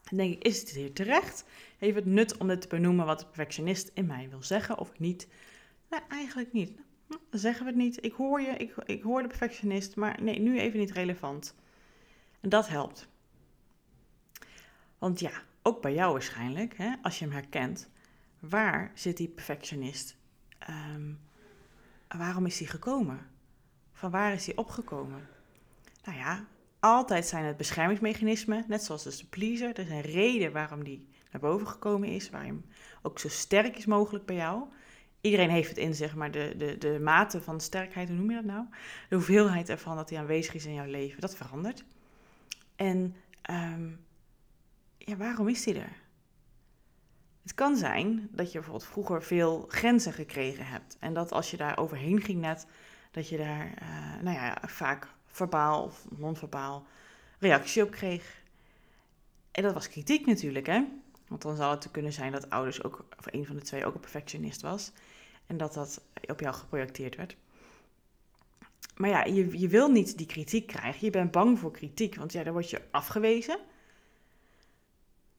dan 0.04 0.18
denk 0.18 0.34
ik, 0.34 0.44
is 0.44 0.60
het 0.60 0.70
hier 0.70 0.94
terecht? 0.94 1.46
Heeft 1.78 1.96
het 1.96 2.06
nut 2.06 2.38
om 2.38 2.48
dit 2.48 2.62
te 2.62 2.68
benoemen 2.68 3.06
wat 3.06 3.20
de 3.20 3.26
perfectionist 3.26 3.92
in 3.94 4.06
mij 4.06 4.30
wil 4.30 4.44
zeggen 4.44 4.78
of 4.78 5.00
niet? 5.00 5.28
Nee, 5.90 6.00
eigenlijk 6.10 6.54
niet. 6.54 6.72
Dan 7.08 7.40
zeggen 7.40 7.66
we 7.66 7.72
het 7.72 7.80
niet. 7.80 8.06
Ik 8.06 8.14
hoor 8.14 8.42
je, 8.42 8.52
ik, 8.52 8.76
ik 8.86 9.02
hoor 9.02 9.22
de 9.22 9.28
perfectionist, 9.28 9.96
maar 9.96 10.22
nee, 10.22 10.40
nu 10.40 10.60
even 10.60 10.80
niet 10.80 10.92
relevant. 10.92 11.56
En 12.40 12.50
dat 12.50 12.68
helpt. 12.68 13.08
Want 14.98 15.20
ja, 15.20 15.32
ook 15.62 15.82
bij 15.82 15.94
jou 15.94 16.12
waarschijnlijk, 16.12 16.78
hè, 16.78 16.94
als 17.02 17.20
je 17.20 17.26
hem 17.26 17.34
herkent, 17.34 17.90
waar 18.40 18.92
zit 18.94 19.18
die 19.18 19.28
perfectionist? 19.28 20.16
Um, 20.70 21.20
waarom 22.08 22.46
is 22.46 22.60
hij 22.60 22.68
gekomen? 22.68 23.28
Van 23.94 24.12
waar 24.12 24.34
is 24.34 24.46
hij 24.46 24.56
opgekomen? 24.56 25.28
Nou 26.04 26.18
ja, 26.18 26.46
altijd 26.82 27.26
zijn 27.26 27.46
het 27.46 27.58
beschermingsmechanismen, 27.58 28.64
net 28.68 28.84
zoals 28.84 29.04
dus 29.04 29.18
de 29.18 29.26
pleaser. 29.26 29.70
Er 29.70 29.80
is 29.80 29.90
een 29.90 30.02
reden 30.02 30.52
waarom 30.52 30.84
die 30.84 31.08
naar 31.32 31.42
boven 31.42 31.68
gekomen 31.68 32.10
is, 32.10 32.30
waarom 32.30 32.66
ook 33.02 33.20
zo 33.20 33.28
sterk 33.28 33.78
is 33.78 33.86
mogelijk 33.86 34.26
bij 34.26 34.36
jou. 34.36 34.64
Iedereen 35.22 35.50
heeft 35.50 35.70
het 35.70 35.78
in 35.78 35.96
zich, 35.96 36.16
maar 36.16 36.32
de, 36.32 36.54
de, 36.58 36.78
de 36.78 37.00
mate 37.00 37.42
van 37.42 37.60
sterkheid, 37.60 38.08
hoe 38.08 38.18
noem 38.18 38.30
je 38.30 38.36
dat 38.36 38.46
nou? 38.46 38.66
De 39.10 39.16
hoeveelheid 39.16 39.70
ervan 39.70 39.96
dat 39.96 40.08
die 40.08 40.18
aanwezig 40.18 40.54
is 40.54 40.66
in 40.66 40.74
jouw 40.74 40.90
leven, 40.90 41.22
dat 41.22 41.36
verandert. 41.36 41.84
En 42.76 43.16
ehm, 43.42 43.90
ja, 44.98 45.16
waarom 45.16 45.48
is 45.48 45.64
die 45.64 45.80
er? 45.80 46.00
Het 47.42 47.54
kan 47.54 47.76
zijn 47.76 48.28
dat 48.32 48.52
je 48.52 48.58
bijvoorbeeld 48.58 48.90
vroeger 48.90 49.24
veel 49.24 49.66
grenzen 49.68 50.14
gekregen 50.14 50.66
hebt. 50.66 50.98
En 51.00 51.14
dat 51.14 51.32
als 51.32 51.52
je 51.52 51.58
daar 51.58 51.78
overheen 51.78 52.22
ging 52.22 52.42
net, 52.42 52.68
dat 53.12 53.30
je 53.30 53.38
daar 53.38 53.66
uh, 53.82 54.22
nou 54.22 54.36
ja, 54.36 54.58
vaak 54.66 55.08
verbaal 55.32 55.84
of 55.84 56.06
non-verbaal 56.10 56.86
reactie 57.40 57.84
op 57.84 57.92
kreeg. 57.92 58.42
En 59.52 59.64
dat 59.64 59.74
was 59.74 59.90
kritiek 59.90 60.26
natuurlijk, 60.26 60.66
hè? 60.66 60.84
Want 61.28 61.42
dan 61.42 61.56
zou 61.56 61.76
het 61.76 61.92
kunnen 61.92 62.14
zijn 62.14 62.32
dat 62.32 62.50
ouders 62.50 62.84
ook, 62.84 63.06
of 63.18 63.26
een 63.34 63.46
van 63.46 63.56
de 63.56 63.62
twee 63.62 63.86
ook 63.86 63.94
een 63.94 64.00
perfectionist 64.00 64.62
was. 64.62 64.92
En 65.46 65.58
dat 65.58 65.74
dat 65.74 66.02
op 66.28 66.40
jou 66.40 66.56
geprojecteerd 66.56 67.16
werd. 67.16 67.36
Maar 68.96 69.10
ja, 69.10 69.24
je, 69.24 69.60
je 69.60 69.68
wil 69.68 69.92
niet 69.92 70.18
die 70.18 70.28
kritiek 70.28 70.68
krijgen. 70.68 71.06
Je 71.06 71.12
bent 71.12 71.32
bang 71.32 71.60
voor 71.60 71.72
kritiek, 71.72 72.16
want 72.16 72.32
ja, 72.32 72.44
dan 72.44 72.54
word 72.54 72.70
je 72.70 72.82
afgewezen. 72.92 73.60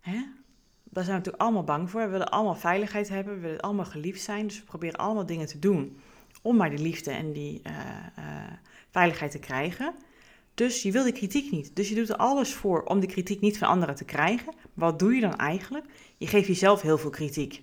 Hè? 0.01 0.25
Daar 0.85 1.05
zijn 1.05 1.17
we 1.17 1.23
natuurlijk 1.23 1.43
allemaal 1.43 1.65
bang 1.65 1.91
voor. 1.91 2.01
We 2.01 2.09
willen 2.09 2.31
allemaal 2.31 2.55
veiligheid 2.55 3.09
hebben, 3.09 3.35
we 3.35 3.41
willen 3.41 3.61
allemaal 3.61 3.85
geliefd 3.85 4.23
zijn. 4.23 4.47
Dus 4.47 4.59
we 4.59 4.65
proberen 4.65 4.99
allemaal 4.99 5.27
dingen 5.27 5.47
te 5.47 5.59
doen 5.59 6.01
om 6.43 6.57
maar 6.57 6.71
die 6.71 6.79
liefde 6.79 7.11
en 7.11 7.33
die 7.33 7.61
uh, 7.67 7.73
uh, 8.19 8.53
veiligheid 8.93 9.31
te 9.31 9.39
krijgen. 9.39 9.95
Dus 10.55 10.83
je 10.83 10.93
wil 10.93 11.05
die 11.05 11.13
kritiek 11.13 11.51
niet. 11.51 11.77
Dus 11.77 11.89
je 11.89 11.95
doet 11.95 12.09
er 12.09 12.17
alles 12.17 12.55
voor 12.55 12.83
om 12.83 13.01
die 13.01 13.09
kritiek 13.09 13.41
niet 13.41 13.59
van 13.59 13.69
anderen 13.69 13.95
te 13.95 14.05
krijgen. 14.05 14.55
Wat 14.75 14.99
doe 14.99 15.15
je 15.15 15.21
dan 15.21 15.37
eigenlijk? 15.37 15.85
Je 16.17 16.27
geeft 16.27 16.47
jezelf 16.47 16.83
heel 16.83 16.99
veel 16.99 17.11
kritiek. 17.11 17.63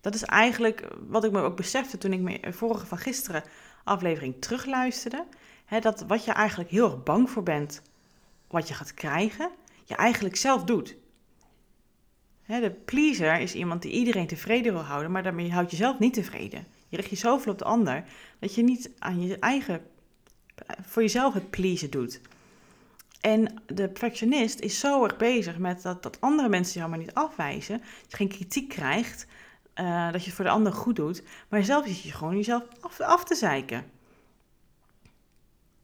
Dat 0.00 0.14
is 0.14 0.22
eigenlijk 0.22 0.88
wat 1.08 1.24
ik 1.24 1.32
me 1.32 1.40
ook 1.40 1.56
besefte 1.56 1.98
toen 1.98 2.12
ik 2.12 2.20
mijn 2.20 2.54
vorige 2.54 2.86
van 2.86 2.98
gisteren 2.98 3.42
aflevering 3.84 4.34
terugluisterde. 4.40 5.26
Dat 5.80 6.04
wat 6.06 6.24
je 6.24 6.32
eigenlijk 6.32 6.70
heel 6.70 6.84
erg 6.84 7.02
bang 7.02 7.30
voor 7.30 7.42
bent, 7.42 7.82
wat 8.48 8.68
je 8.68 8.74
gaat 8.74 8.94
krijgen, 8.94 9.50
je 9.84 9.94
eigenlijk 9.94 10.36
zelf 10.36 10.64
doet. 10.64 10.96
De 12.46 12.76
pleaser 12.84 13.40
is 13.40 13.54
iemand 13.54 13.82
die 13.82 13.92
iedereen 13.92 14.26
tevreden 14.26 14.72
wil 14.72 14.82
houden, 14.82 15.10
maar 15.10 15.22
daarmee 15.22 15.52
houdt 15.52 15.70
je 15.70 15.76
zelf 15.76 15.98
niet 15.98 16.14
tevreden. 16.14 16.66
Je 16.90 16.96
richt 16.96 17.10
je 17.10 17.16
zoveel 17.16 17.52
op 17.52 17.58
de 17.58 17.64
ander 17.64 18.04
dat 18.38 18.54
je 18.54 18.62
niet 18.62 18.90
aan 18.98 19.26
je 19.26 19.38
eigen, 19.38 19.82
voor 20.82 21.02
jezelf 21.02 21.34
het 21.34 21.50
pleasen 21.50 21.90
doet. 21.90 22.20
En 23.20 23.62
de 23.66 23.88
perfectionist 23.88 24.60
is 24.60 24.78
zo 24.78 25.04
erg 25.04 25.16
bezig 25.16 25.58
met 25.58 25.82
dat, 25.82 26.02
dat 26.02 26.20
andere 26.20 26.48
mensen 26.48 26.78
jou 26.78 26.90
maar 26.90 26.98
niet 26.98 27.14
afwijzen, 27.14 27.78
dat 27.78 28.10
je 28.10 28.16
geen 28.16 28.28
kritiek 28.28 28.68
krijgt, 28.68 29.26
uh, 29.74 30.12
dat 30.12 30.20
je 30.20 30.26
het 30.26 30.36
voor 30.36 30.44
de 30.44 30.50
ander 30.50 30.72
goed 30.72 30.96
doet, 30.96 31.22
maar 31.48 31.64
zelf 31.64 31.86
zit 31.86 32.02
je 32.02 32.12
gewoon 32.12 32.36
jezelf 32.36 32.62
af 32.98 33.24
te 33.24 33.34
zeiken. 33.34 33.84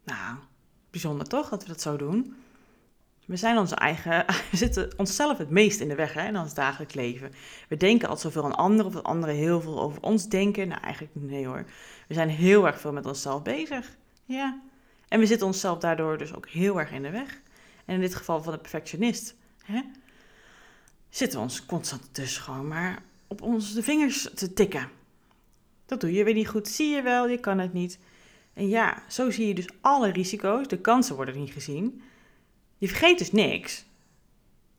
Nou, 0.04 0.36
bijzonder 0.90 1.28
toch 1.28 1.48
dat 1.48 1.62
we 1.62 1.68
dat 1.68 1.80
zo 1.80 1.96
doen? 1.96 2.36
We 3.26 3.36
zijn 3.36 3.58
onze 3.58 3.74
eigen, 3.74 4.24
we 4.50 4.56
zitten 4.56 4.92
onszelf 4.96 5.38
het 5.38 5.50
meest 5.50 5.80
in 5.80 5.88
de 5.88 5.94
weg 5.94 6.12
hè, 6.12 6.26
in 6.26 6.36
ons 6.36 6.54
dagelijks 6.54 6.94
leven. 6.94 7.32
We 7.68 7.76
denken 7.76 8.08
altijd 8.08 8.34
zoveel 8.34 8.50
aan 8.50 8.56
anderen 8.56 8.86
of 8.86 8.92
dat 8.92 9.04
anderen 9.04 9.34
heel 9.34 9.60
veel 9.60 9.80
over 9.80 10.02
ons 10.02 10.28
denken. 10.28 10.68
Nou, 10.68 10.80
eigenlijk 10.80 11.14
nee 11.14 11.46
hoor. 11.46 11.64
We 12.08 12.14
zijn 12.14 12.28
heel 12.28 12.66
erg 12.66 12.80
veel 12.80 12.92
met 12.92 13.06
onszelf 13.06 13.42
bezig. 13.42 13.96
Ja. 14.24 14.60
En 15.08 15.20
we 15.20 15.26
zitten 15.26 15.46
onszelf 15.46 15.78
daardoor 15.78 16.18
dus 16.18 16.34
ook 16.34 16.48
heel 16.48 16.80
erg 16.80 16.92
in 16.92 17.02
de 17.02 17.10
weg. 17.10 17.40
En 17.84 17.94
in 17.94 18.00
dit 18.00 18.14
geval 18.14 18.42
van 18.42 18.52
de 18.52 18.58
perfectionist, 18.58 19.34
hè, 19.64 19.80
zitten 21.08 21.38
we 21.38 21.44
ons 21.44 21.66
constant 21.66 22.08
dus 22.12 22.38
gewoon 22.38 22.68
maar 22.68 23.02
op 23.26 23.42
ons 23.42 23.74
de 23.74 23.82
vingers 23.82 24.28
te 24.34 24.52
tikken. 24.52 24.88
Dat 25.86 26.00
doe 26.00 26.12
je 26.12 26.24
weer 26.24 26.34
niet 26.34 26.48
goed, 26.48 26.68
zie 26.68 26.94
je 26.94 27.02
wel, 27.02 27.28
je 27.28 27.38
kan 27.38 27.58
het 27.58 27.72
niet. 27.72 27.98
En 28.52 28.68
ja, 28.68 29.02
zo 29.08 29.30
zie 29.30 29.46
je 29.46 29.54
dus 29.54 29.68
alle 29.80 30.12
risico's, 30.12 30.68
de 30.68 30.78
kansen 30.78 31.16
worden 31.16 31.38
niet 31.38 31.52
gezien. 31.52 32.02
Je 32.78 32.88
vergeet 32.88 33.18
dus 33.18 33.32
niks. 33.32 33.84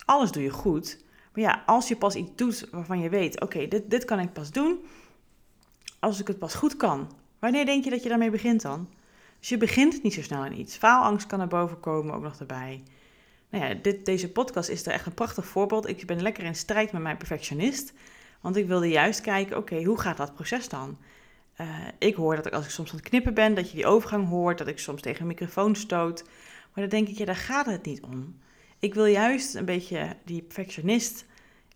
Alles 0.04 0.30
doe 0.30 0.42
je 0.42 0.50
goed. 0.50 1.04
Maar 1.32 1.44
ja, 1.44 1.62
als 1.66 1.88
je 1.88 1.96
pas 1.96 2.14
iets 2.14 2.30
doet 2.34 2.68
waarvan 2.70 3.00
je 3.00 3.08
weet, 3.08 3.40
oké, 3.40 3.68
dit, 3.68 3.90
dit 3.90 4.04
kan 4.04 4.18
ik 4.18 4.32
pas 4.32 4.50
doen 4.50 4.78
als 5.98 6.20
ik 6.20 6.26
het 6.26 6.38
pas 6.38 6.54
goed 6.54 6.76
kan. 6.76 7.12
Wanneer 7.38 7.64
denk 7.64 7.84
je 7.84 7.90
dat 7.90 8.02
je 8.02 8.08
daarmee 8.08 8.30
begint 8.30 8.62
dan? 8.62 8.88
Dus 9.38 9.48
je 9.48 9.56
begint 9.56 10.02
niet 10.02 10.14
zo 10.14 10.22
snel 10.22 10.42
aan 10.42 10.52
iets. 10.52 10.76
Faalangst 10.76 11.26
kan 11.26 11.40
er 11.40 11.46
boven 11.46 11.80
komen, 11.80 12.14
ook 12.14 12.22
nog 12.22 12.40
erbij. 12.40 12.82
Nou 13.50 13.64
ja, 13.64 13.74
dit, 13.74 14.04
deze 14.04 14.32
podcast 14.32 14.68
is 14.68 14.86
er 14.86 14.92
echt 14.92 15.06
een 15.06 15.14
prachtig 15.14 15.46
voorbeeld. 15.46 15.88
Ik 15.88 16.06
ben 16.06 16.22
lekker 16.22 16.44
in 16.44 16.54
strijd 16.54 16.92
met 16.92 17.02
mijn 17.02 17.16
perfectionist. 17.16 17.92
Want 18.40 18.56
ik 18.56 18.66
wilde 18.66 18.88
juist 18.88 19.20
kijken, 19.20 19.56
oké, 19.56 19.82
hoe 19.82 20.00
gaat 20.00 20.16
dat 20.16 20.34
proces 20.34 20.68
dan? 20.68 20.98
Uh, 21.60 21.66
ik 21.98 22.14
hoor 22.14 22.36
dat 22.36 22.46
ik, 22.46 22.52
als 22.52 22.64
ik 22.64 22.70
soms 22.70 22.90
aan 22.90 22.96
het 22.96 23.08
knippen 23.08 23.34
ben, 23.34 23.54
dat 23.54 23.70
je 23.70 23.76
die 23.76 23.86
overgang 23.86 24.28
hoort, 24.28 24.58
dat 24.58 24.66
ik 24.66 24.78
soms 24.78 25.02
tegen 25.02 25.20
een 25.20 25.26
microfoon 25.26 25.76
stoot. 25.76 26.24
Maar 26.78 26.88
dan 26.88 26.98
denk 26.98 27.12
ik, 27.12 27.18
ja, 27.18 27.24
daar 27.24 27.36
gaat 27.36 27.66
het 27.66 27.84
niet 27.84 28.02
om. 28.02 28.38
Ik 28.78 28.94
wil 28.94 29.04
juist 29.04 29.54
een 29.54 29.64
beetje 29.64 30.16
die 30.24 30.42
perfectionist 30.42 31.24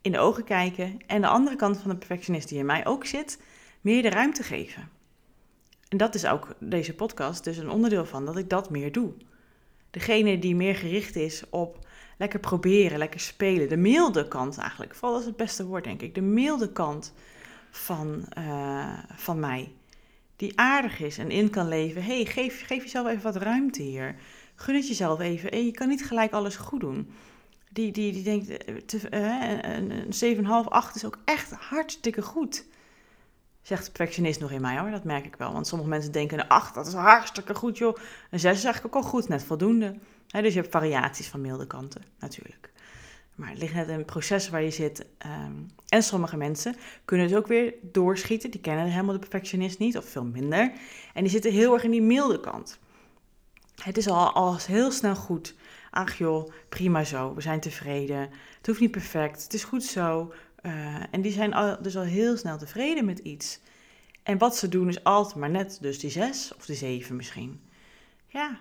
in 0.01 0.13
de 0.13 0.19
ogen 0.19 0.45
kijken 0.45 0.99
en 1.07 1.21
de 1.21 1.27
andere 1.27 1.57
kant 1.57 1.79
van 1.79 1.91
de 1.91 1.97
perfectionist 1.97 2.49
die 2.49 2.59
in 2.59 2.67
mij 2.67 2.87
ook 2.87 3.07
zit, 3.07 3.41
meer 3.81 4.03
de 4.03 4.09
ruimte 4.09 4.43
geven. 4.43 4.89
En 5.89 5.97
dat 5.97 6.15
is 6.15 6.27
ook 6.27 6.55
deze 6.59 6.95
podcast 6.95 7.45
dus 7.45 7.57
een 7.57 7.71
onderdeel 7.71 8.07
van, 8.07 8.27
dat 8.27 8.37
ik 8.37 8.51
dat 8.51 8.71
meer 8.71 8.93
doe. 8.93 9.13
Degene 9.91 10.39
die 10.39 10.57
meer 10.57 10.75
gericht 10.75 11.17
is 11.17 11.43
op 11.51 11.87
lekker 12.19 12.41
proberen, 12.41 12.99
lekker 12.99 13.21
spelen. 13.21 13.69
De 13.69 13.77
milde 13.77 14.29
kant 14.29 14.59
eigenlijk. 14.59 14.95
Vooral 14.95 15.19
is 15.19 15.27
het 15.27 15.37
beste 15.37 15.67
woord, 15.67 15.85
denk 15.85 16.03
ik. 16.03 16.15
De 16.15 16.21
milde 16.21 16.73
kant 16.73 17.13
van, 17.71 18.29
uh, 18.39 18.99
van 19.15 19.41
mij. 19.41 19.73
Die 20.37 20.59
aardig 20.59 21.01
is 21.01 21.19
en 21.19 21.31
in 21.31 21.51
kan 21.51 21.69
leven. 21.69 22.05
hey, 22.05 22.25
geef, 22.25 22.67
geef 22.67 22.83
jezelf 22.83 23.09
even 23.09 23.23
wat 23.23 23.37
ruimte 23.37 23.83
hier. 23.83 24.17
Gun 24.62 24.75
het 24.75 24.88
jezelf 24.88 25.21
even. 25.21 25.50
En 25.50 25.64
je 25.64 25.71
kan 25.71 25.88
niet 25.88 26.07
gelijk 26.07 26.33
alles 26.33 26.57
goed 26.57 26.81
doen. 26.81 27.12
Die, 27.71 27.92
die, 27.92 28.12
die 28.12 28.23
denkt, 28.23 28.49
eh, 28.49 28.75
te, 28.76 29.00
uh, 29.11 30.07
een 30.12 30.37
7,5, 30.64 30.69
8 30.69 30.95
is 30.95 31.04
ook 31.04 31.19
echt 31.25 31.52
hartstikke 31.52 32.23
goed. 32.23 32.64
Zegt 33.62 33.85
de 33.85 33.92
perfectionist 33.92 34.40
nog 34.40 34.50
in 34.50 34.61
mij 34.61 34.78
hoor, 34.78 34.90
dat 34.90 35.04
merk 35.04 35.25
ik 35.25 35.37
wel. 35.37 35.52
Want 35.52 35.66
sommige 35.66 35.90
mensen 35.90 36.12
denken, 36.12 36.38
een 36.38 36.49
8, 36.49 36.75
dat 36.75 36.87
is 36.87 36.92
hartstikke 36.92 37.54
goed 37.54 37.78
joh. 37.78 37.97
Een 38.31 38.40
6 38.40 38.57
is 38.57 38.64
eigenlijk 38.64 38.97
ook 38.97 39.02
al 39.02 39.09
goed, 39.09 39.28
net 39.28 39.45
voldoende. 39.45 39.95
dus 40.26 40.54
je 40.54 40.61
hebt 40.61 40.73
variaties 40.73 41.28
van 41.28 41.40
milde 41.40 41.66
kanten, 41.66 42.02
natuurlijk. 42.19 42.73
Maar 43.35 43.49
het 43.49 43.59
ligt 43.59 43.75
net 43.75 43.88
in 43.88 43.97
het 43.97 44.07
proces 44.07 44.49
waar 44.49 44.62
je 44.62 44.71
zit. 44.71 45.07
Um, 45.26 45.71
en 45.88 46.02
sommige 46.02 46.37
mensen 46.37 46.76
kunnen 47.04 47.28
dus 47.28 47.37
ook 47.37 47.47
weer 47.47 47.75
doorschieten. 47.83 48.50
Die 48.50 48.61
kennen 48.61 48.85
helemaal 48.85 49.12
de 49.12 49.26
perfectionist 49.28 49.78
niet, 49.78 49.97
of 49.97 50.04
veel 50.04 50.25
minder. 50.25 50.73
En 51.14 51.23
die 51.23 51.33
zitten 51.33 51.52
heel 51.52 51.75
erg 51.75 51.85
in 51.85 51.90
die 51.90 52.02
milde 52.02 52.40
kant. 52.40 52.81
Het 53.75 53.97
is 53.97 54.09
al, 54.09 54.33
al 54.33 54.57
heel 54.57 54.91
snel 54.91 55.17
goed. 55.17 55.55
Ach 55.91 56.19
joh, 56.19 56.52
prima 56.69 57.05
zo, 57.05 57.35
we 57.35 57.41
zijn 57.41 57.61
tevreden. 57.61 58.31
Het 58.57 58.67
hoeft 58.67 58.81
niet 58.81 58.91
perfect, 58.91 59.43
het 59.43 59.55
is 59.55 59.64
goed 59.64 59.85
zo. 59.85 60.33
Uh, 60.62 61.02
en 61.11 61.21
die 61.21 61.33
zijn 61.33 61.55
al, 61.55 61.83
dus 61.83 61.97
al 61.97 62.02
heel 62.02 62.37
snel 62.37 62.59
tevreden 62.59 63.05
met 63.05 63.19
iets. 63.19 63.61
En 64.23 64.38
wat 64.38 64.57
ze 64.57 64.69
doen 64.69 64.88
is 64.88 65.05
altijd 65.05 65.37
maar 65.37 65.50
net 65.50 65.79
dus 65.81 65.99
die 65.99 66.11
zes 66.11 66.52
of 66.57 66.67
die 66.67 66.76
zeven 66.76 67.17
misschien. 67.17 67.61
Ja. 68.26 68.61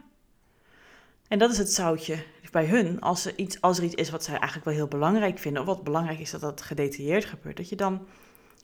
En 1.28 1.40
dat 1.40 1.52
is 1.52 1.58
het 1.58 1.72
zoutje 1.72 2.24
bij 2.52 2.66
hun. 2.66 3.02
Als 3.02 3.26
er, 3.26 3.38
iets, 3.38 3.62
als 3.62 3.80
iets 3.80 3.96
is 3.96 4.10
wat 4.10 4.24
zij 4.24 4.34
eigenlijk 4.34 4.66
wel 4.66 4.74
heel 4.74 4.88
belangrijk 4.88 5.40
vinden, 5.40 5.62
of 5.62 5.68
wat 5.68 5.84
belangrijk 5.84 6.20
is 6.20 6.32
dat 6.32 6.42
dat 6.42 6.62
gedetailleerd 6.62 7.26
gebeurt, 7.26 7.58
dat 7.58 7.70
je 7.70 7.76
dan 7.76 8.08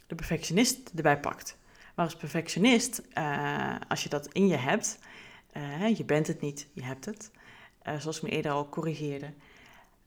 de 0.08 0.16
perfectionist 0.16 0.92
erbij 0.96 1.20
pakt. 1.20 1.58
Maar 1.96 2.06
als 2.06 2.16
perfectionist, 2.16 3.02
uh, 3.18 3.76
als 3.88 4.04
je 4.04 4.10
dat 4.10 4.28
in 4.32 4.48
je 4.48 4.56
hebt, 4.56 5.00
je 5.96 6.04
bent 6.06 6.28
het 6.28 6.42
niet, 6.42 6.68
je 6.74 6.84
hebt 6.84 7.06
het, 7.06 7.32
uh, 7.84 8.00
zoals 8.00 8.18
ik 8.18 8.24
me 8.24 8.30
eerder 8.30 8.52
al 8.52 8.70
corrigeerde, 8.70 9.34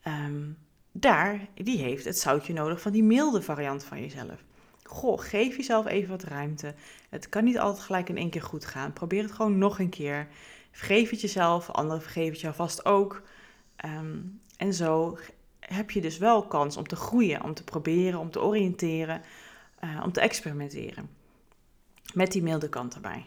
um, 0.04 0.58
daar, 0.92 1.48
die 1.54 1.78
heeft 1.78 2.04
het 2.04 2.18
zoutje 2.18 2.52
nodig 2.52 2.80
van 2.80 2.92
die 2.92 3.02
milde 3.02 3.42
variant 3.42 3.84
van 3.84 4.00
jezelf. 4.00 4.44
Goh, 4.82 5.20
geef 5.20 5.56
jezelf 5.56 5.86
even 5.86 6.10
wat 6.10 6.22
ruimte. 6.22 6.74
Het 7.08 7.28
kan 7.28 7.44
niet 7.44 7.58
altijd 7.58 7.84
gelijk 7.84 8.08
in 8.08 8.16
één 8.16 8.30
keer 8.30 8.42
goed 8.42 8.64
gaan. 8.64 8.92
Probeer 8.92 9.22
het 9.22 9.32
gewoon 9.32 9.58
nog 9.58 9.78
een 9.78 9.88
keer. 9.88 10.28
Vergeef 10.70 11.10
het 11.10 11.20
jezelf, 11.20 11.70
anderen 11.70 12.02
vergeven 12.02 12.32
het 12.32 12.40
jou 12.40 12.54
vast 12.54 12.84
ook. 12.84 13.22
Um, 13.84 14.40
en 14.56 14.74
zo 14.74 15.18
heb 15.60 15.90
je 15.90 16.00
dus 16.00 16.18
wel 16.18 16.46
kans 16.46 16.76
om 16.76 16.86
te 16.86 16.96
groeien, 16.96 17.42
om 17.42 17.54
te 17.54 17.64
proberen, 17.64 18.18
om 18.18 18.30
te 18.30 18.42
oriënteren, 18.42 19.22
uh, 19.84 20.02
om 20.04 20.12
te 20.12 20.20
experimenteren. 20.20 21.10
Met 22.14 22.32
die 22.32 22.42
milde 22.42 22.68
kant 22.68 22.94
erbij. 22.94 23.26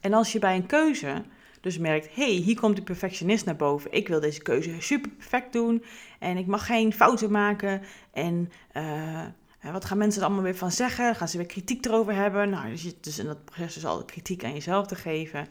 En 0.00 0.12
als 0.12 0.32
je 0.32 0.38
bij 0.38 0.56
een 0.56 0.66
keuze 0.66 1.22
dus 1.60 1.78
merkt, 1.78 2.14
hey, 2.14 2.30
hier 2.30 2.60
komt 2.60 2.74
die 2.74 2.84
perfectionist 2.84 3.44
naar 3.44 3.56
boven. 3.56 3.92
Ik 3.92 4.08
wil 4.08 4.20
deze 4.20 4.42
keuze 4.42 4.74
super 4.78 5.10
perfect 5.10 5.52
doen 5.52 5.84
en 6.18 6.36
ik 6.36 6.46
mag 6.46 6.66
geen 6.66 6.92
fouten 6.92 7.30
maken. 7.30 7.82
En 8.12 8.50
uh, 8.76 9.72
wat 9.72 9.84
gaan 9.84 9.98
mensen 9.98 10.20
er 10.20 10.26
allemaal 10.26 10.44
weer 10.44 10.56
van 10.56 10.70
zeggen? 10.70 11.14
Gaan 11.14 11.28
ze 11.28 11.36
weer 11.36 11.46
kritiek 11.46 11.86
erover 11.86 12.14
hebben? 12.14 12.50
Nou, 12.50 12.76
zit 12.76 13.04
dus 13.04 13.18
in 13.18 13.26
dat 13.26 13.44
proces 13.44 13.74
dus 13.74 13.84
al 13.84 14.04
kritiek 14.04 14.44
aan 14.44 14.52
jezelf 14.52 14.86
te 14.86 14.94
geven. 14.94 15.48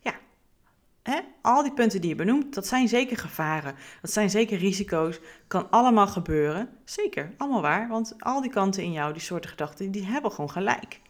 Ja, 0.00 0.14
hè? 1.02 1.20
al 1.42 1.62
die 1.62 1.72
punten 1.72 2.00
die 2.00 2.10
je 2.10 2.16
benoemt, 2.16 2.54
dat 2.54 2.66
zijn 2.66 2.88
zeker 2.88 3.16
gevaren. 3.16 3.74
Dat 4.00 4.12
zijn 4.12 4.30
zeker 4.30 4.58
risico's. 4.58 5.20
Kan 5.46 5.70
allemaal 5.70 6.06
gebeuren. 6.06 6.68
Zeker, 6.84 7.32
allemaal 7.36 7.62
waar. 7.62 7.88
Want 7.88 8.14
al 8.18 8.40
die 8.40 8.50
kanten 8.50 8.82
in 8.82 8.92
jou, 8.92 9.12
die 9.12 9.22
soorten 9.22 9.50
gedachten, 9.50 9.90
die 9.90 10.06
hebben 10.06 10.30
gewoon 10.30 10.50
gelijk. 10.50 11.00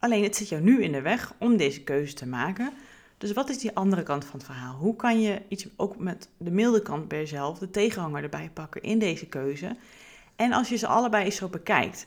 Alleen 0.00 0.22
het 0.22 0.36
zit 0.36 0.48
jou 0.48 0.62
nu 0.62 0.82
in 0.82 0.92
de 0.92 1.00
weg 1.00 1.34
om 1.38 1.56
deze 1.56 1.82
keuze 1.82 2.14
te 2.14 2.26
maken 2.26 2.72
Dus 3.18 3.32
wat 3.32 3.48
is 3.48 3.58
die 3.58 3.74
andere 3.74 4.02
kant 4.02 4.24
van 4.24 4.38
het 4.38 4.48
verhaal? 4.48 4.74
Hoe 4.74 4.96
kan 4.96 5.20
je 5.20 5.42
iets 5.48 5.66
ook 5.76 5.98
met 5.98 6.28
de 6.36 6.50
milde 6.50 6.82
kant 6.82 7.08
bij 7.08 7.18
jezelf, 7.18 7.58
de 7.58 7.70
tegenhanger 7.70 8.22
erbij 8.22 8.50
pakken 8.52 8.82
in 8.82 8.98
deze 8.98 9.26
keuze? 9.26 9.76
En 10.36 10.52
als 10.52 10.68
je 10.68 10.76
ze 10.76 10.86
allebei 10.86 11.24
eens 11.24 11.36
zo 11.36 11.48
bekijkt, 11.48 12.06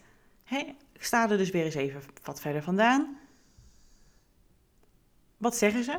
ik 0.92 1.04
sta 1.04 1.30
er 1.30 1.38
dus 1.38 1.50
weer 1.52 1.66
eens 1.66 1.76
even 1.76 2.02
wat 2.24 2.42
verder 2.42 2.64
vandaan. 2.64 3.18
Wat 5.38 5.58
zeggen 5.58 5.84
ze? 5.84 5.98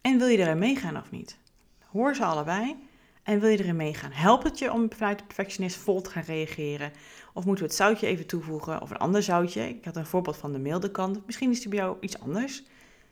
En 0.00 0.18
wil 0.18 0.26
je 0.26 0.38
erin 0.38 0.58
meegaan 0.58 0.96
of 0.96 1.10
niet? 1.10 1.38
Hoor 1.86 2.14
ze 2.14 2.24
allebei 2.24 2.76
en 3.22 3.40
wil 3.40 3.48
je 3.48 3.58
erin 3.58 3.76
meegaan? 3.76 4.12
Helpt 4.12 4.44
het 4.44 4.58
je 4.58 4.72
om 4.72 4.92
vanuit 4.92 5.18
de 5.18 5.24
perfectionist 5.24 5.76
vol 5.76 6.00
te 6.00 6.10
gaan 6.10 6.22
reageren? 6.22 6.92
Of 7.32 7.44
moeten 7.44 7.64
we 7.64 7.70
het 7.70 7.80
zoutje 7.80 8.06
even 8.06 8.26
toevoegen 8.26 8.80
of 8.80 8.90
een 8.90 8.96
ander 8.96 9.22
zoutje? 9.22 9.68
Ik 9.68 9.84
had 9.84 9.96
een 9.96 10.06
voorbeeld 10.06 10.36
van 10.36 10.52
de 10.52 10.58
milde 10.58 10.90
kant. 10.90 11.26
Misschien 11.26 11.50
is 11.50 11.60
die 11.60 11.68
bij 11.68 11.78
jou 11.78 11.96
iets 12.00 12.18
anders. 12.18 12.62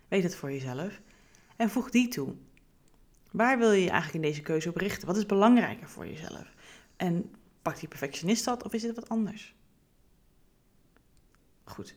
Weet 0.08 0.22
het 0.22 0.34
voor 0.34 0.52
jezelf. 0.52 1.00
En 1.56 1.70
voeg 1.70 1.90
die 1.90 2.08
toe. 2.08 2.34
Waar 3.30 3.58
wil 3.58 3.72
je 3.72 3.82
je 3.82 3.90
eigenlijk 3.90 4.24
in 4.24 4.30
deze 4.30 4.42
keuze 4.42 4.68
op 4.68 4.76
richten? 4.76 5.06
Wat 5.06 5.16
is 5.16 5.26
belangrijker 5.26 5.88
voor 5.88 6.06
jezelf? 6.06 6.54
En 6.96 7.34
pakt 7.62 7.80
die 7.80 7.88
perfectionist 7.88 8.44
dat 8.44 8.62
of 8.62 8.72
is 8.72 8.82
het 8.82 8.94
wat 8.94 9.08
anders? 9.08 9.54
Goed. 11.64 11.96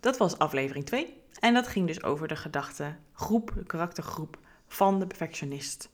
Dat 0.00 0.16
was 0.16 0.38
aflevering 0.38 0.86
2. 0.86 1.22
En 1.40 1.54
dat 1.54 1.66
ging 1.66 1.86
dus 1.86 2.02
over 2.02 2.28
de 2.28 2.36
gedachtegroep, 2.36 3.52
de 3.54 3.64
karaktergroep 3.64 4.38
van 4.66 4.98
de 4.98 5.06
perfectionist. 5.06 5.88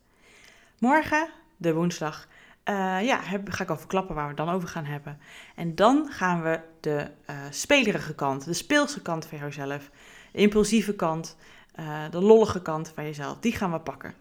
Morgen, 0.82 1.28
de 1.56 1.74
woensdag, 1.74 2.28
uh, 2.68 2.74
ja, 3.02 3.20
ga 3.44 3.62
ik 3.62 3.70
al 3.70 3.76
verklappen 3.76 4.14
waar 4.14 4.24
we 4.24 4.28
het 4.28 4.46
dan 4.46 4.54
over 4.54 4.68
gaan 4.68 4.84
hebben. 4.84 5.18
En 5.54 5.74
dan 5.74 6.08
gaan 6.10 6.42
we 6.42 6.60
de 6.80 7.10
uh, 7.30 7.36
spelerige 7.50 8.14
kant, 8.14 8.44
de 8.44 8.52
speelse 8.52 9.02
kant 9.02 9.26
van 9.26 9.38
jouzelf, 9.38 9.90
de 10.32 10.38
impulsieve 10.38 10.94
kant, 10.94 11.36
uh, 11.80 12.10
de 12.10 12.20
lollige 12.20 12.62
kant 12.62 12.92
van 12.94 13.04
jezelf, 13.04 13.38
die 13.38 13.52
gaan 13.52 13.72
we 13.72 13.80
pakken. 13.80 14.14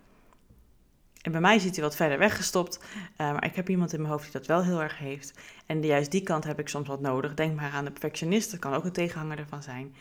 En 1.21 1.31
bij 1.31 1.41
mij 1.41 1.59
zit 1.59 1.75
hij 1.75 1.83
wat 1.83 1.95
verder 1.95 2.17
weggestopt, 2.17 2.79
maar 3.17 3.45
ik 3.45 3.55
heb 3.55 3.69
iemand 3.69 3.93
in 3.93 3.99
mijn 3.99 4.11
hoofd 4.11 4.23
die 4.23 4.33
dat 4.33 4.45
wel 4.45 4.63
heel 4.63 4.81
erg 4.81 4.97
heeft. 4.97 5.33
En 5.65 5.81
juist 5.81 6.11
die 6.11 6.23
kant 6.23 6.43
heb 6.43 6.59
ik 6.59 6.67
soms 6.67 6.87
wat 6.87 7.01
nodig. 7.01 7.33
Denk 7.33 7.55
maar 7.55 7.71
aan 7.71 7.85
de 7.85 7.91
perfectionist, 7.91 8.51
dat 8.51 8.59
kan 8.59 8.73
ook 8.73 8.83
een 8.83 8.91
tegenhanger 8.91 9.39
ervan 9.39 9.63
zijn. 9.63 9.95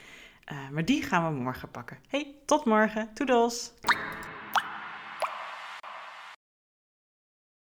maar 0.70 0.84
die 0.84 1.02
gaan 1.02 1.34
we 1.34 1.42
morgen 1.42 1.70
pakken. 1.70 1.98
Hey, 2.08 2.34
tot 2.44 2.64
morgen. 2.64 3.08
Toedels! 3.14 3.72